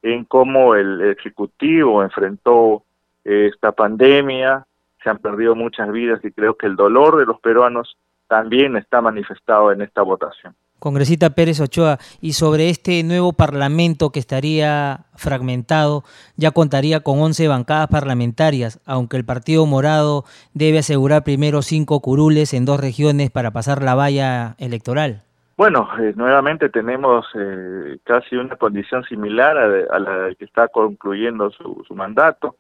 [0.02, 2.84] en cómo el Ejecutivo enfrentó
[3.24, 4.66] esta pandemia,
[5.04, 9.02] se han perdido muchas vidas y creo que el dolor de los peruanos también está
[9.02, 10.56] manifestado en esta votación.
[10.80, 16.04] Congresista Pérez Ochoa, y sobre este nuevo Parlamento que estaría fragmentado,
[16.36, 22.54] ya contaría con 11 bancadas parlamentarias, aunque el Partido Morado debe asegurar primero cinco curules
[22.54, 25.24] en dos regiones para pasar la valla electoral.
[25.58, 31.84] Bueno, eh, nuevamente tenemos eh, casi una condición similar a, la que está concluyendo su,
[31.96, 32.58] mandato,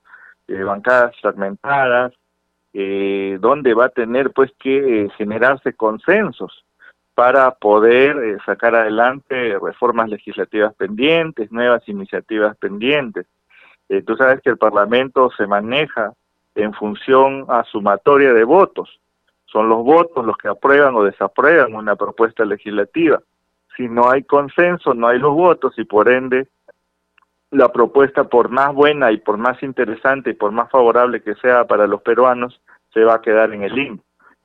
[0.47, 2.13] eh, bancadas fragmentadas,
[3.39, 6.63] donde va a tener pues que generarse consensos
[7.17, 13.25] para poder eh, sacar adelante reformas legislativas pendientes, nuevas iniciativas pendientes.
[13.89, 16.13] Eh, tú sabes que el Parlamento se maneja
[16.53, 18.99] en función a sumatoria de votos.
[19.45, 23.19] Son los votos los que aprueban o desaprueban una propuesta legislativa.
[23.75, 26.47] Si no hay consenso, no hay los votos y por ende
[27.49, 31.65] la propuesta, por más buena y por más interesante y por más favorable que sea
[31.65, 32.61] para los peruanos,
[32.93, 34.03] se va a quedar en el limbo.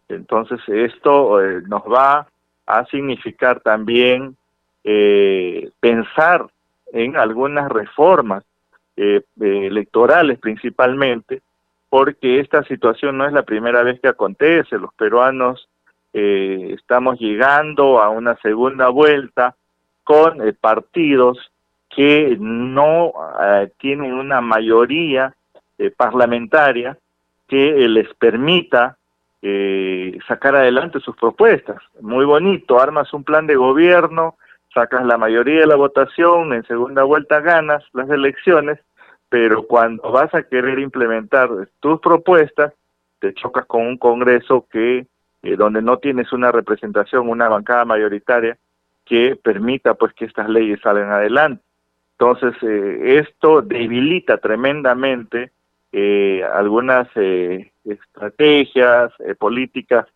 [0.08, 2.28] Entonces esto eh, nos va
[2.66, 4.36] a significar también
[4.84, 6.46] eh, pensar
[6.92, 8.44] en algunas reformas
[8.96, 11.40] eh, eh, electorales principalmente,
[11.88, 14.78] porque esta situación no es la primera vez que acontece.
[14.78, 15.68] Los peruanos
[16.14, 19.54] estamos llegando a una segunda vuelta
[20.04, 21.38] con partidos
[21.88, 23.14] que no
[23.78, 25.34] tienen una mayoría
[25.96, 26.98] parlamentaria
[27.48, 28.98] que les permita
[29.42, 31.82] eh, sacar adelante sus propuestas.
[32.00, 34.36] Muy bonito, armas un plan de gobierno,
[34.72, 38.78] sacas la mayoría de la votación, en segunda vuelta ganas las elecciones,
[39.28, 41.50] pero cuando vas a querer implementar
[41.80, 42.72] tus propuestas,
[43.18, 45.06] te chocas con un Congreso que
[45.42, 48.56] eh, donde no tienes una representación, una bancada mayoritaria
[49.04, 51.62] que permita pues que estas leyes salgan adelante.
[52.18, 55.50] Entonces, eh, esto debilita tremendamente
[55.92, 60.06] eh, algunas eh, estrategias, eh, políticas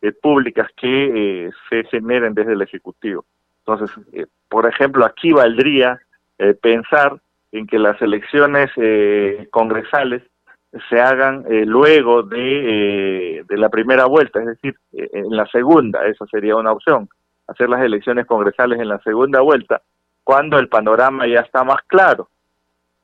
[0.00, 3.24] eh, públicas que se generen desde el Ejecutivo.
[3.64, 3.96] Entonces,
[4.48, 6.00] por ejemplo, aquí valdría
[6.62, 7.18] pensar
[7.50, 8.70] en que las elecciones
[9.50, 10.22] congresales
[10.88, 16.70] se hagan luego de la primera vuelta, es decir, en la segunda, esa sería una
[16.70, 17.08] opción,
[17.48, 19.82] hacer las elecciones congresales en la segunda vuelta,
[20.22, 22.28] cuando el panorama ya está más claro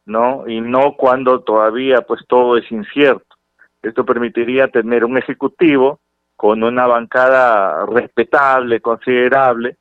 [0.07, 0.49] ¿no?
[0.49, 3.37] Y no cuando todavía pues todo es incierto.
[3.83, 5.99] Esto permitiría tener un ejecutivo
[6.37, 9.77] con una bancada respetable, considerable,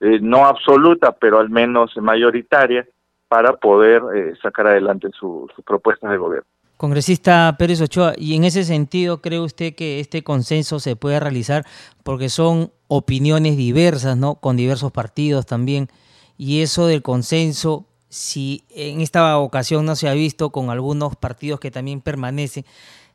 [0.00, 2.86] eh, no absoluta, pero al menos mayoritaria,
[3.28, 6.48] para poder eh, sacar adelante sus propuestas de gobierno.
[6.76, 11.64] Congresista Pérez Ochoa, y en ese sentido, ¿cree usted que este consenso se puede realizar
[12.04, 14.34] porque son opiniones diversas, ¿no?
[14.36, 15.88] Con diversos partidos también,
[16.36, 21.60] y eso del consenso si en esta ocasión no se ha visto con algunos partidos
[21.60, 22.64] que también permanecen,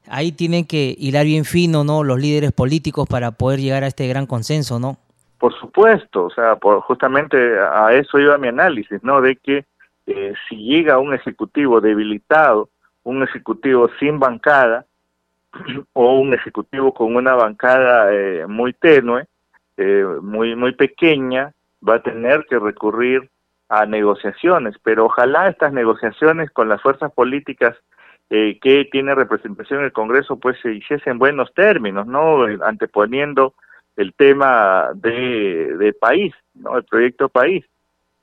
[0.08, 2.04] ahí tienen que hilar bien fino, ¿no?
[2.04, 4.98] Los líderes políticos para poder llegar a este gran consenso, ¿no?
[5.40, 9.22] Por supuesto, o sea, justamente a eso iba mi análisis, ¿no?
[9.22, 9.66] De que
[10.06, 12.70] eh, si llega un ejecutivo debilitado,
[13.04, 14.86] un ejecutivo sin bancada
[15.94, 19.26] o un ejecutivo con una bancada eh, muy tenue,
[19.78, 21.54] eh, muy muy pequeña,
[21.88, 23.32] va a tener que recurrir
[23.72, 27.74] a negociaciones, pero ojalá estas negociaciones con las fuerzas políticas
[28.30, 32.44] eh, que tiene representación en el Congreso pues se hiciesen buenos términos, ¿no?
[32.66, 33.54] Anteponiendo
[33.96, 36.78] el tema de, de país, ¿no?
[36.78, 37.64] El proyecto país.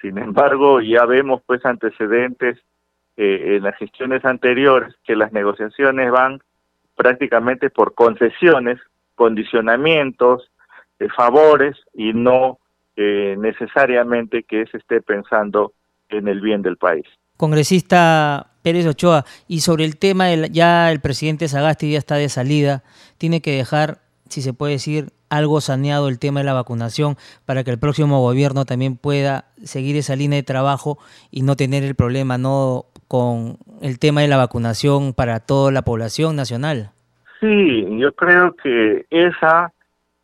[0.03, 2.59] Sin embargo, ya vemos pues antecedentes
[3.17, 6.41] eh, en las gestiones anteriores que las negociaciones van
[6.95, 8.79] prácticamente por concesiones,
[9.15, 10.51] condicionamientos,
[10.99, 12.59] eh, favores y no
[13.01, 15.73] eh, necesariamente que se esté pensando
[16.09, 17.07] en el bien del país.
[17.37, 22.29] Congresista Pérez Ochoa, y sobre el tema, del, ya el presidente Sagasti ya está de
[22.29, 22.83] salida,
[23.17, 27.15] tiene que dejar, si se puede decir, algo saneado el tema de la vacunación
[27.47, 30.99] para que el próximo gobierno también pueda seguir esa línea de trabajo
[31.31, 35.83] y no tener el problema, no con el tema de la vacunación para toda la
[35.83, 36.91] población nacional.
[37.39, 39.73] Sí, yo creo que esa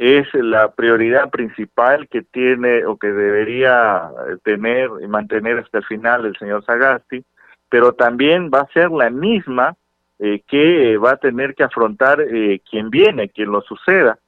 [0.05, 4.11] es la prioridad principal que tiene o que debería
[4.43, 7.25] tener y mantener hasta el final el señor Sagasti,
[7.71, 9.75] pero también va a ser la misma
[10.19, 14.19] eh, que va a tener que afrontar eh, quien viene, quien lo suceda,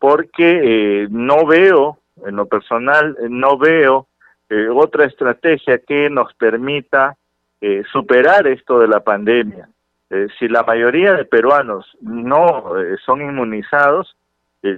[0.00, 4.06] porque eh, no veo, en lo personal, no veo
[4.74, 7.16] otra estrategia que nos permita
[7.92, 9.68] superar esto de la pandemia.
[10.40, 12.72] si la mayoría de peruanos no
[13.06, 14.16] son inmunizados,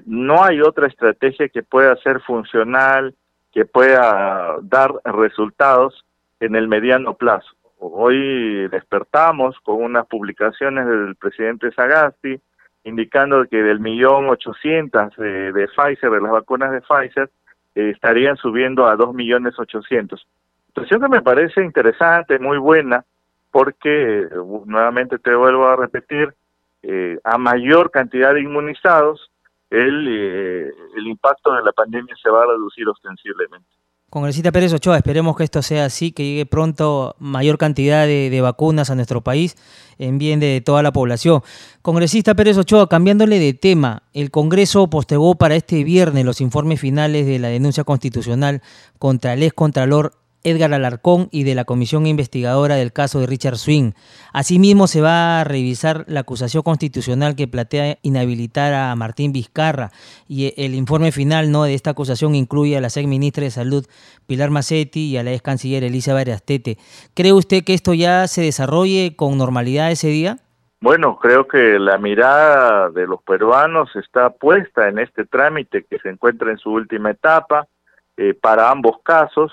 [0.07, 3.15] no hay otra estrategia que pueda ser funcional,
[3.53, 6.05] que pueda dar resultados
[6.41, 7.51] en el mediano plazo.
[7.79, 12.41] Hoy despertamos con unas publicaciones del presidente Sagasti
[12.85, 17.31] indicando que del millón ochocientas de, Pfizer, de las vacunas de Pfizer,
[17.75, 20.27] eh, estarían subiendo a dos millones ochocientos.
[20.69, 23.05] Situación que me parece interesante, muy buena,
[23.51, 24.27] porque,
[24.67, 26.35] nuevamente te vuelvo a repetir,
[26.83, 29.31] eh, a mayor cantidad de inmunizados,
[29.73, 33.69] el, eh, el impacto de la pandemia se va a reducir ostensiblemente.
[34.11, 38.91] Congresista Pérez Ochoa, esperemos que esto sea así, que llegue pronto mayor cantidad de, vacunas
[38.91, 39.57] a nuestro país
[39.97, 41.41] en bien de toda la población.
[41.81, 47.27] Congresista Pérez Ochoa, cambiándole de tema, el Congreso postegó para este viernes los informes finales
[47.27, 48.61] de la denuncia constitucional
[48.99, 50.13] contra el ex contralor
[50.45, 53.93] Edgar Alarcón y de la comisión investigadora del caso de Richard Swing.
[54.33, 59.91] Asimismo, se va a revisar la acusación constitucional que plantea inhabilitar a Martín Vizcarra
[60.29, 61.65] y el informe final ¿no?
[61.65, 63.87] de esta acusación incluye a la ex ministra de Salud
[64.27, 66.79] Pilar Macetti y a la ex canciller Elisa Ariastete.
[67.15, 70.39] ¿Cree usted que esto ya se desarrolle con normalidad ese día?
[70.81, 76.09] Bueno, creo que la mirada de los peruanos está puesta en este trámite que se
[76.09, 77.69] encuentra en su última etapa
[78.17, 79.53] eh, para ambos casos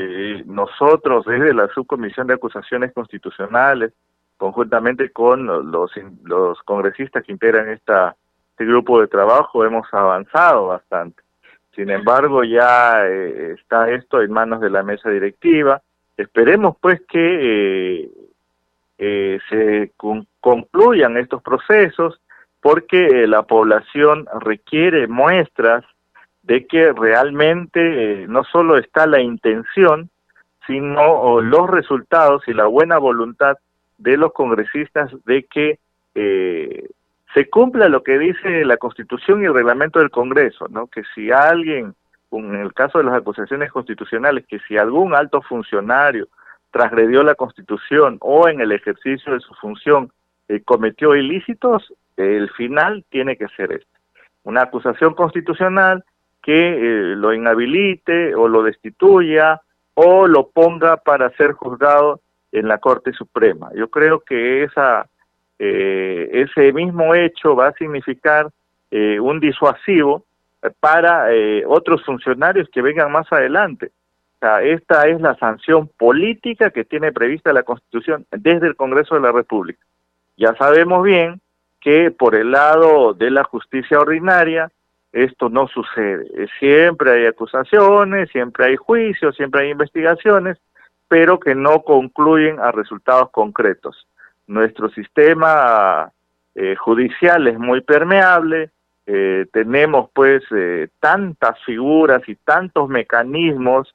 [0.00, 3.92] eh, nosotros desde la subcomisión de acusaciones constitucionales,
[4.36, 5.90] conjuntamente con los,
[6.22, 8.14] los congresistas que integran esta,
[8.50, 11.20] este grupo de trabajo, hemos avanzado bastante.
[11.74, 15.82] Sin embargo, ya eh, está esto en manos de la mesa directiva.
[16.16, 18.10] Esperemos pues que eh,
[18.98, 19.92] eh se
[20.40, 22.20] concluyan estos procesos
[22.60, 25.84] porque la población requiere muestras
[26.48, 30.08] de que realmente eh, no solo está la intención,
[30.66, 33.58] sino los resultados y la buena voluntad
[33.98, 35.78] de los congresistas de que
[36.14, 36.88] eh,
[37.34, 40.86] se cumpla lo que dice la Constitución y el reglamento del Congreso, ¿no?
[40.86, 41.94] Que si alguien,
[42.32, 46.28] en el caso de las acusaciones constitucionales, que si algún alto funcionario
[46.70, 50.10] transgredió la Constitución o en el ejercicio de su función
[50.48, 53.98] eh, cometió ilícitos, el final tiene que ser este.
[54.44, 56.04] Una acusación constitucional
[56.48, 59.60] que eh, lo inhabilite o lo destituya
[59.92, 62.22] o lo ponga para ser juzgado
[62.52, 63.68] en la Corte Suprema.
[63.74, 65.06] Yo creo que esa,
[65.58, 68.48] eh, ese mismo hecho va a significar
[68.90, 70.24] eh, un disuasivo
[70.80, 71.26] para
[71.66, 73.92] otros funcionarios que vengan más adelante.
[74.36, 79.16] O sea, esta es la sanción política que tiene prevista la Constitución desde el Congreso
[79.16, 79.84] de la República.
[80.38, 81.42] Ya sabemos bien
[81.78, 84.70] que por el lado de la justicia ordinaria,
[85.12, 86.26] esto no sucede.
[86.58, 90.58] Siempre hay acusaciones, siempre hay juicios, siempre hay investigaciones,
[91.08, 94.06] pero que no concluyen a resultados concretos.
[94.46, 96.12] Nuestro sistema
[96.54, 98.70] eh, judicial es muy permeable,
[99.06, 103.94] eh, tenemos pues eh, tantas figuras y tantos mecanismos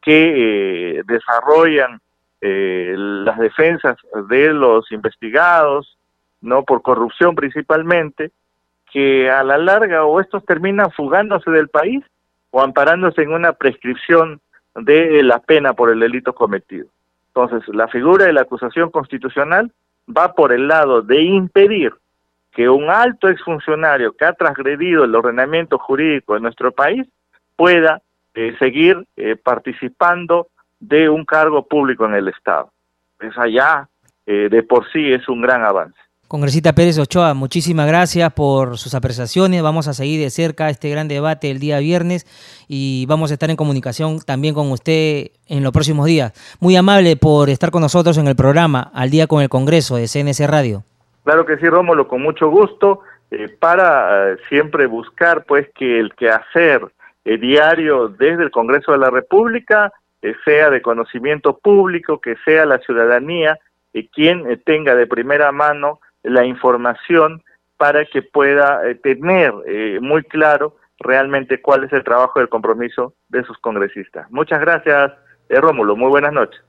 [0.00, 2.00] que desarrollan
[2.40, 3.98] las defensas
[4.30, 5.98] de los investigados,
[6.40, 8.30] no por corrupción principalmente,
[8.92, 12.04] que a la larga o estos terminan fugándose del país
[12.50, 14.40] o amparándose en una prescripción
[14.74, 16.86] de la pena por el delito cometido.
[17.28, 19.70] Entonces, la figura de la acusación constitucional
[20.08, 21.92] va por el lado de impedir
[22.52, 27.06] que un alto exfuncionario que ha transgredido el ordenamiento jurídico de nuestro país
[27.54, 28.00] pueda
[28.34, 30.48] eh, seguir eh, participando
[30.80, 32.70] de un cargo público en el Estado.
[33.20, 33.88] Esa ya
[34.24, 35.98] eh, de por sí es un gran avance.
[36.28, 39.62] Congresista Pérez Ochoa, muchísimas gracias por sus apreciaciones.
[39.62, 42.26] Vamos a seguir de cerca este gran debate el día viernes
[42.66, 46.32] y vamos a estar en comunicación también con usted en los próximos días.
[46.58, 50.08] Muy amable por estar con nosotros en el programa Al día con el Congreso de
[50.08, 50.82] CNC Radio.
[51.22, 56.12] Claro que sí, Rómulo, con mucho gusto, eh, para eh, siempre buscar pues que el
[56.14, 56.88] quehacer
[57.24, 59.92] eh, diario desde el Congreso de la República
[60.44, 63.60] sea de conocimiento público, que sea la ciudadanía
[64.12, 67.42] quien tenga de primera mano la información
[67.76, 73.14] para que pueda eh, tener eh, muy claro realmente cuál es el trabajo del compromiso
[73.28, 74.30] de sus congresistas.
[74.30, 75.12] Muchas gracias,
[75.48, 75.94] eh, Rómulo.
[75.96, 76.60] Muy buenas noches.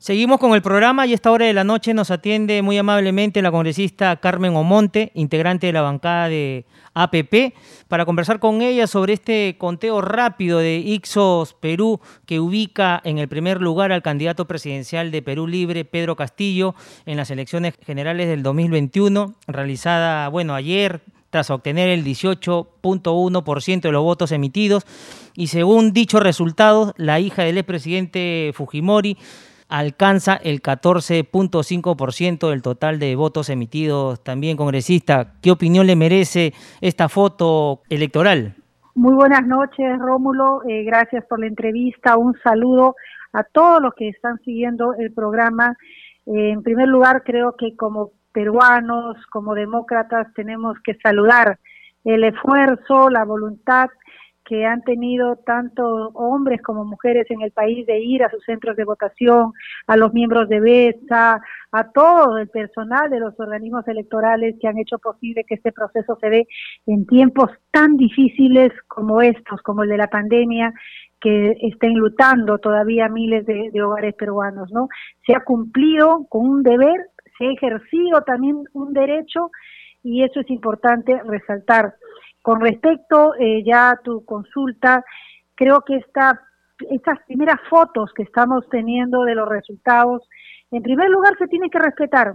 [0.00, 3.42] Seguimos con el programa y a esta hora de la noche nos atiende muy amablemente
[3.42, 7.54] la congresista Carmen Omonte, integrante de la bancada de APP,
[7.86, 13.28] para conversar con ella sobre este conteo rápido de Ixos Perú que ubica en el
[13.28, 16.74] primer lugar al candidato presidencial de Perú Libre, Pedro Castillo,
[17.04, 24.02] en las elecciones generales del 2021, realizada, bueno, ayer tras obtener el 18.1% de los
[24.02, 24.84] votos emitidos.
[25.34, 29.18] Y según dichos resultados, la hija del expresidente Fujimori
[29.70, 34.22] alcanza el 14.5% del total de votos emitidos.
[34.22, 38.54] También, congresista, ¿qué opinión le merece esta foto electoral?
[38.94, 40.62] Muy buenas noches, Rómulo.
[40.68, 42.16] Eh, gracias por la entrevista.
[42.16, 42.96] Un saludo
[43.32, 45.76] a todos los que están siguiendo el programa.
[46.26, 51.58] Eh, en primer lugar, creo que como peruanos, como demócratas, tenemos que saludar
[52.04, 53.88] el esfuerzo, la voluntad
[54.50, 58.76] que han tenido tanto hombres como mujeres en el país de ir a sus centros
[58.76, 59.52] de votación,
[59.86, 61.40] a los miembros de BESA,
[61.70, 66.18] a todo el personal de los organismos electorales que han hecho posible que este proceso
[66.20, 66.48] se dé
[66.86, 70.74] en tiempos tan difíciles como estos, como el de la pandemia,
[71.20, 74.88] que estén lutando todavía miles de, de hogares peruanos, ¿no?
[75.26, 77.06] Se ha cumplido con un deber,
[77.38, 79.52] se ha ejercido también un derecho
[80.02, 81.94] y eso es importante resaltar.
[82.42, 85.04] Con respecto eh, ya a tu consulta,
[85.54, 86.40] creo que esta,
[86.90, 90.26] estas primeras fotos que estamos teniendo de los resultados,
[90.70, 92.34] en primer lugar se tiene que respetar.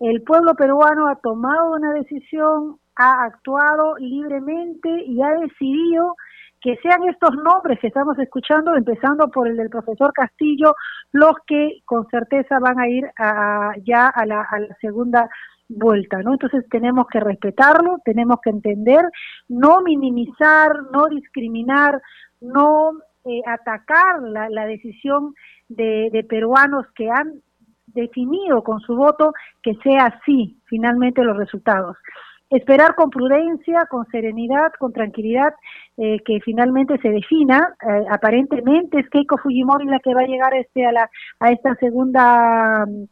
[0.00, 6.16] El pueblo peruano ha tomado una decisión, ha actuado libremente y ha decidido
[6.60, 10.74] que sean estos nombres que estamos escuchando, empezando por el del profesor Castillo,
[11.12, 15.28] los que con certeza van a ir a, ya a la, a la segunda
[15.68, 16.32] vuelta, ¿no?
[16.32, 19.04] Entonces tenemos que respetarlo, tenemos que entender,
[19.48, 22.00] no minimizar, no discriminar,
[22.40, 22.92] no
[23.24, 25.34] eh, atacar la, decisión
[25.68, 27.42] de, de peruanos que han
[27.86, 31.96] definido con su voto que sea así finalmente los resultados
[32.50, 35.54] esperar con prudencia, con serenidad, con tranquilidad,
[35.96, 37.74] eh, que finalmente se defina.
[37.82, 41.10] Eh, aparentemente es Keiko Fujimori la que va a llegar este a la
[41.40, 43.04] a esta segunda mm,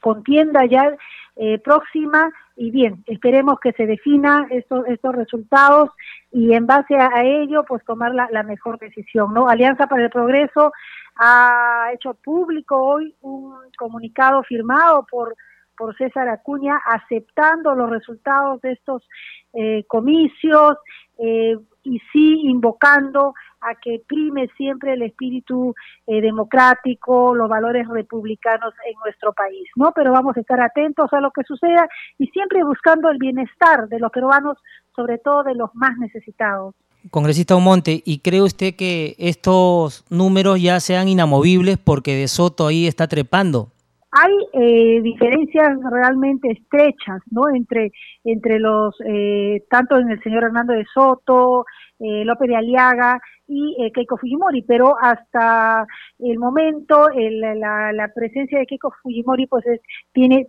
[0.00, 0.96] contienda ya
[1.40, 5.90] eh, próxima y bien, esperemos que se defina estos, estos resultados
[6.32, 9.48] y en base a, ello pues tomar la, mejor decisión, ¿no?
[9.48, 10.72] Alianza para el Progreso
[11.14, 15.36] ha hecho público hoy un comunicado firmado por
[15.76, 19.08] por César Acuña aceptando los resultados de estos
[19.52, 20.76] eh, comicios
[21.18, 25.74] eh, y sí invocando a que prime siempre el espíritu
[26.06, 29.92] eh, democrático, los valores republicanos en nuestro país, ¿no?
[29.94, 31.88] Pero vamos a estar atentos a lo que suceda
[32.18, 34.58] y siempre buscando el bienestar de los peruanos,
[34.94, 36.74] sobre todo de los más necesitados.
[37.10, 42.86] Congresista Omonte, ¿y cree usted que estos números ya sean inamovibles porque De Soto ahí
[42.86, 43.68] está trepando?
[44.10, 47.92] hay eh, diferencias realmente estrechas no entre
[48.24, 51.66] entre los eh, tanto en el señor Hernando de Soto
[52.00, 55.86] eh, López de Aliaga y eh, Keiko Fujimori pero hasta
[56.18, 59.80] el momento el, la, la, presencia de Keiko Fujimori pues es,
[60.12, 60.46] tiene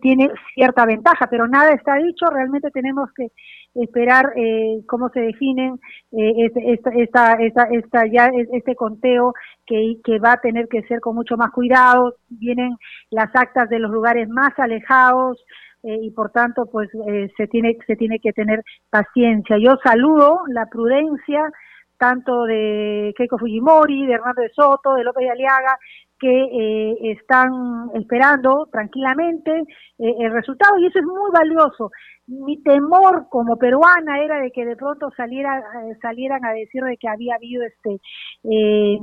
[0.53, 3.31] cierta ventaja pero nada está dicho realmente tenemos que
[3.75, 5.79] esperar eh, cómo se definen
[6.11, 9.33] eh, esta, esta, esta, esta, ya este conteo
[9.65, 12.15] que va a tener que ser con mucho más cuidado.
[12.29, 12.75] Vienen
[13.11, 15.43] las actas de los lugares más alejados,
[15.83, 19.57] eh, y por tanto pues eh, se tiene se tiene que tener paciencia.
[19.57, 21.51] Yo saludo la prudencia
[21.99, 25.77] tanto de Keiko Fujimori, de Hernando de Soto, de López de Aliaga,
[26.17, 29.51] que eh, están esperando tranquilamente
[29.99, 31.91] eh, el resultado y eso es muy valioso.
[32.27, 36.97] Mi temor como peruana era de que de pronto saliera, eh, salieran a decir de
[36.97, 37.99] que había habido este
[38.43, 38.99] eh,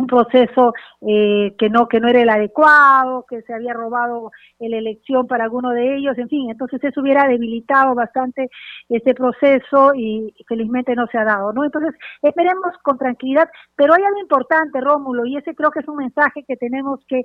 [0.00, 0.72] un proceso
[1.02, 5.44] eh, que no que no era el adecuado, que se había robado la elección para
[5.44, 8.50] alguno de ellos, en fin, entonces eso hubiera debilitado bastante
[8.88, 11.64] ese proceso y felizmente no se ha dado, ¿no?
[11.64, 15.96] Entonces, esperemos con tranquilidad, pero hay algo importante, Rómulo, y ese creo que es un
[15.96, 17.22] mensaje que tenemos que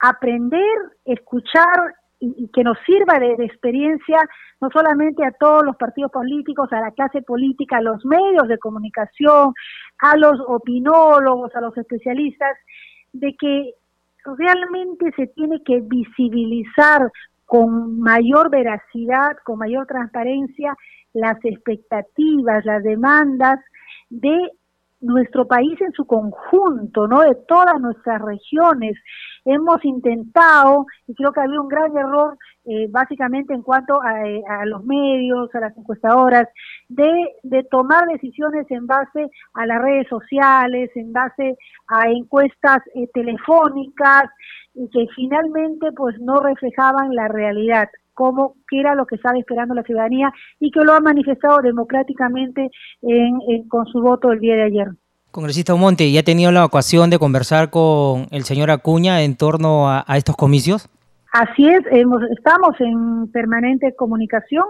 [0.00, 1.94] aprender, escuchar
[2.36, 4.18] y, que nos sirva de, de, experiencia
[4.60, 8.58] no solamente a todos los partidos políticos, a la clase política, a los medios de
[8.58, 9.52] comunicación,
[9.98, 12.56] a los opinólogos, a los especialistas,
[13.12, 13.74] de que
[14.24, 17.10] realmente se tiene que visibilizar
[17.44, 20.74] con mayor veracidad, con mayor transparencia,
[21.12, 23.60] las expectativas, las demandas
[24.10, 24.36] de
[25.04, 27.20] nuestro país en su conjunto, ¿no?
[27.20, 28.96] De todas nuestras regiones.
[29.44, 34.64] Hemos intentado, y creo que había un gran error, eh, básicamente en cuanto eh, a,
[34.64, 36.48] los medios, a las encuestadoras,
[36.88, 41.56] de, de tomar decisiones en base a las redes sociales, en base
[41.88, 44.24] a encuestas eh, telefónicas,
[44.74, 49.74] y que finalmente pues no reflejaban la realidad como qué era lo que estaba esperando
[49.74, 52.70] la ciudadanía y que lo ha manifestado democráticamente
[53.02, 54.88] en, con su voto el día de ayer.
[55.30, 59.90] Congresista Monte, ¿ya ha tenido la ocasión de conversar con el señor Acuña en torno
[59.90, 60.88] a, estos comicios?
[61.32, 64.64] Así es, hemos, estamos en permanente comunicación.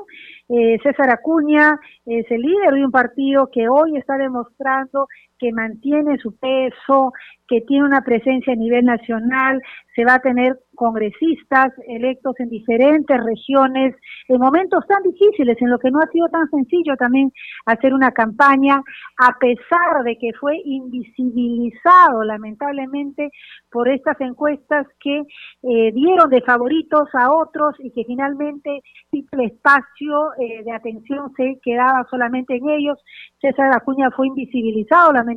[0.48, 5.06] Eh, César Acuña es el líder de un partido que hoy está demostrando
[5.44, 7.12] que mantiene su peso,
[7.46, 9.60] que tiene una presencia a nivel nacional,
[9.94, 13.94] se va a tener congresistas electos en diferentes regiones,
[14.28, 17.30] en momentos tan difíciles, en lo que no ha sido tan sencillo también
[17.66, 18.80] hacer una campaña,
[19.18, 23.30] a pesar de que fue invisibilizado lamentablemente
[23.70, 28.80] por estas encuestas que eh, dieron de favoritos a otros y que finalmente
[29.12, 32.98] el espacio eh, de atención se quedaba solamente en ellos.
[33.40, 35.33] César Acuña fue invisibilizado lamentablemente,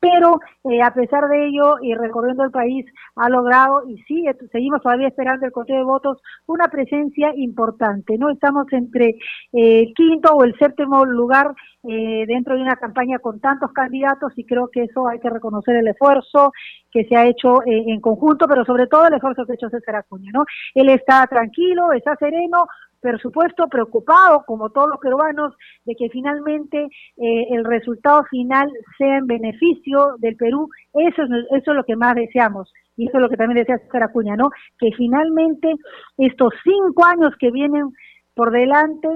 [0.00, 2.86] pero eh, a pesar de ello y recorriendo el país
[3.16, 8.30] ha logrado y sigue seguimos todavía esperando el conteo de votos, una presencia importante, ¿no?
[8.30, 9.16] Estamos entre
[9.52, 11.54] eh, el quinto o el séptimo lugar
[11.88, 15.76] eh, dentro de una campaña con tantos candidatos y creo que eso hay que reconocer
[15.76, 16.52] el esfuerzo
[16.90, 19.70] que se ha hecho eh, en conjunto, pero sobre todo el esfuerzo que ha hecho
[19.70, 20.44] César Acuña, ¿no?
[20.74, 22.66] Él está tranquilo, está sereno,
[23.00, 29.26] por supuesto preocupado, como todos los peruanos, de que finalmente el resultado final sea en
[29.26, 30.68] beneficio del Perú.
[30.94, 33.78] Eso es, eso es lo que más deseamos y eso es lo que también decía
[33.78, 34.50] César Acuña, ¿no?
[34.78, 35.74] Que finalmente
[36.16, 37.92] estos cinco años que vienen
[38.34, 39.08] por delante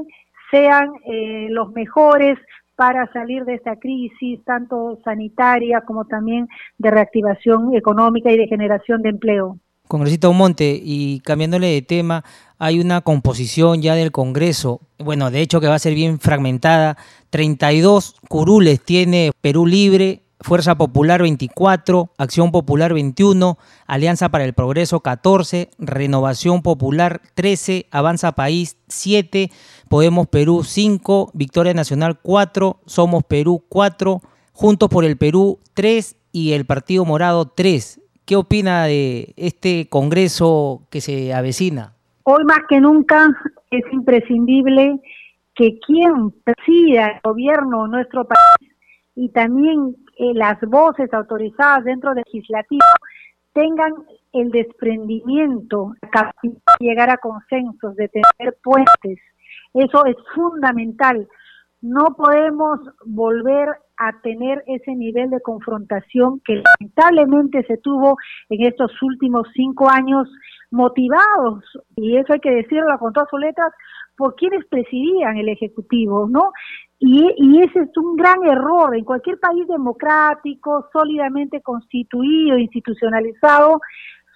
[0.51, 2.39] sean eh, los mejores
[2.77, 9.03] para salir de esta crisis, tanto sanitaria como también de reactivación económica y de generación
[9.03, 9.59] de empleo.
[9.91, 12.25] Congresista Monte, y cambiándole de tema,
[12.61, 16.97] hay una composición ya del Congreso, bueno, de hecho que va a ser bien fragmentada,
[17.31, 25.01] 32 curules tiene Perú Libre, Fuerza Popular 24, Acción Popular 21, Alianza para el Progreso
[25.01, 29.51] 14, Renovación Popular 13, Avanza País 7,
[29.89, 34.23] Podemos Perú 5, Victoria Nacional 4, Somos Perú 4,
[34.53, 38.01] Juntos por el Perú 3 y el Partido Morado 3.
[38.25, 41.95] ¿Qué opina de este Congreso que se avecina?
[42.25, 43.29] Hoy más que nunca
[43.71, 45.01] es imprescindible
[45.55, 48.73] que quien presida el gobierno de nuestro país
[49.15, 52.87] y también eh, las voces autorizadas dentro del legislativo
[53.53, 53.93] tengan
[54.33, 56.33] el desprendimiento, la
[56.79, 59.19] llegar a consensos, de tener puentes.
[59.75, 61.27] Eso es fundamental.
[61.81, 63.69] No podemos volver
[64.01, 68.17] a tener ese nivel de confrontación que lamentablemente se tuvo
[68.49, 70.27] en estos últimos cinco años,
[70.71, 71.65] motivados,
[71.97, 73.73] y eso hay que decirlo con todas sus letras,
[74.17, 76.53] por quienes presidían el Ejecutivo, ¿no?
[76.99, 78.95] Y, ese es un gran error.
[78.95, 83.81] En cualquier país democrático, sólidamente constituido, institucionalizado,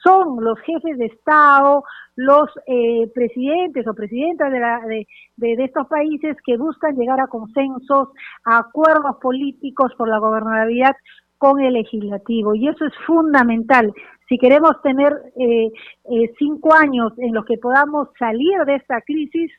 [0.04, 1.82] son los jefes de Estado,
[2.16, 8.08] los eh, presidentes o presidentas de, de, estos países que buscan llegar a consensos,
[8.44, 10.94] a acuerdos políticos por la gobernabilidad
[11.38, 12.54] con el legislativo.
[12.54, 13.92] Y eso es fundamental.
[14.28, 15.70] Si queremos tener eh,
[16.10, 19.50] eh, cinco años en los que podamos salir de esta crisis,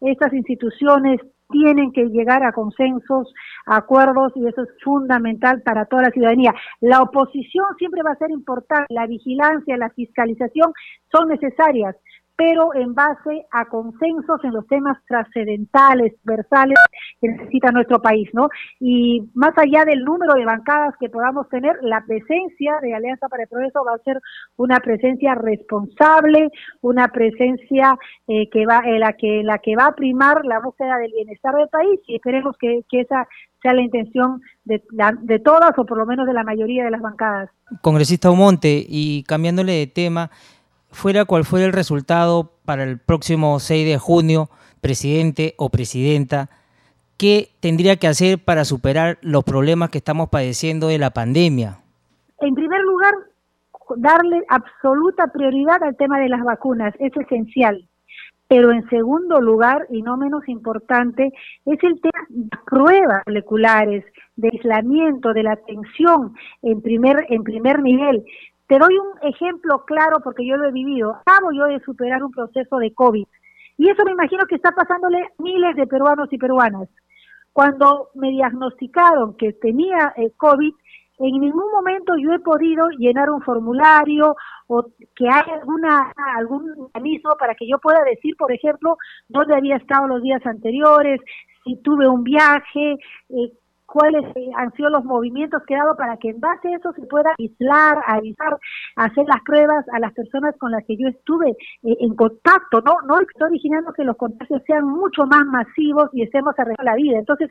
[0.00, 1.20] estas instituciones
[1.50, 3.32] tienen que llegar a consensos,
[3.66, 6.54] a acuerdos y eso es fundamental para toda la ciudadanía.
[6.80, 10.72] La oposición siempre va a ser importante, la vigilancia, la fiscalización
[11.12, 11.96] son necesarias,
[12.36, 16.76] pero en base a consensos en los temas trascendentales, versales
[17.20, 18.48] que necesita nuestro país, ¿no?
[18.80, 23.44] Y más allá del número de bancadas que podamos tener, la presencia de Alianza para
[23.44, 24.20] el Progreso va a ser
[24.56, 29.94] una presencia responsable, una presencia eh, que va, en la que la que va a
[29.94, 33.26] primar la búsqueda del bienestar del país y esperemos que, esa
[33.60, 34.82] sea la intención de,
[35.22, 37.50] de todas o por lo menos de la mayoría de las bancadas.
[37.80, 40.30] Congresista Omonte, y cambiándole de tema,
[40.94, 44.48] fuera cual fuera el resultado para el próximo 6 de junio,
[44.80, 46.48] presidente o presidenta,
[47.18, 51.80] ¿qué tendría que hacer para superar los problemas que estamos padeciendo de la pandemia?
[52.40, 53.14] En primer lugar,
[53.96, 57.86] darle absoluta prioridad al tema de las vacunas, es esencial.
[58.46, 61.32] Pero en segundo lugar, y no menos importante,
[61.64, 64.04] es el tema de pruebas moleculares,
[64.36, 68.24] de aislamiento, de la atención en primer, en primer nivel.
[68.66, 71.16] Te doy un ejemplo claro porque yo lo he vivido.
[71.26, 73.26] Acabo yo de superar un proceso de COVID
[73.76, 76.88] y eso me imagino que está pasándole miles de peruanos y peruanas.
[77.52, 80.72] Cuando me diagnosticaron que tenía eh, COVID,
[81.18, 84.34] en ningún momento yo he podido llenar un formulario
[84.66, 84.84] o
[85.14, 88.96] que haya alguna algún mecanismo para que yo pueda decir, por ejemplo,
[89.28, 91.20] dónde había estado los días anteriores,
[91.62, 92.94] si tuve un viaje,
[93.28, 93.52] eh,
[93.86, 94.24] cuáles
[94.56, 97.34] han sido los movimientos que he dado para que en base a eso se pueda
[97.38, 98.58] aislar, avisar,
[98.96, 102.96] hacer las pruebas a las personas con las que yo estuve eh, en contacto, ¿no?
[103.06, 107.18] No estoy originando que los contagios sean mucho más masivos y estemos arreglando la vida.
[107.18, 107.50] Entonces,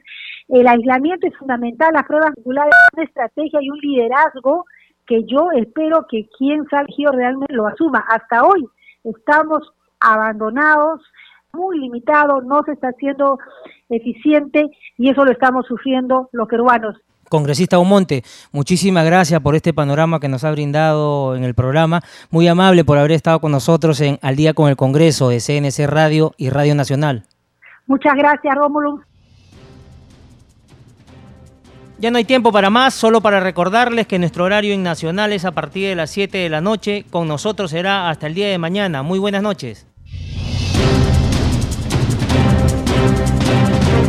[0.50, 4.66] el aislamiento es fundamental, las pruebas regulares, una estrategia y un liderazgo
[5.06, 8.00] que yo espero que quien salga realmente lo asuma.
[8.10, 8.68] Hasta hoy
[9.04, 11.02] estamos abandonados,
[11.54, 13.38] muy limitado, no se está haciendo
[13.90, 16.98] eficiente y eso lo estamos sufriendo los peruanos.
[17.30, 22.02] Congresista Omonte, muchísimas gracias por este panorama que nos ha brindado en el programa.
[22.32, 25.88] Muy amable por haber estado con nosotros en Al día con el Congreso de CNC
[25.88, 27.24] Radio y Radio Nacional.
[27.88, 29.02] Muchas gracias, Rómulo.
[32.00, 35.46] Ya no hay tiempo para más, solo para recordarles que nuestro horario en Nacional es
[35.46, 37.06] a partir de las 7 de la noche.
[37.10, 39.04] Con nosotros será hasta el día de mañana.
[39.04, 39.88] Muy buenas noches.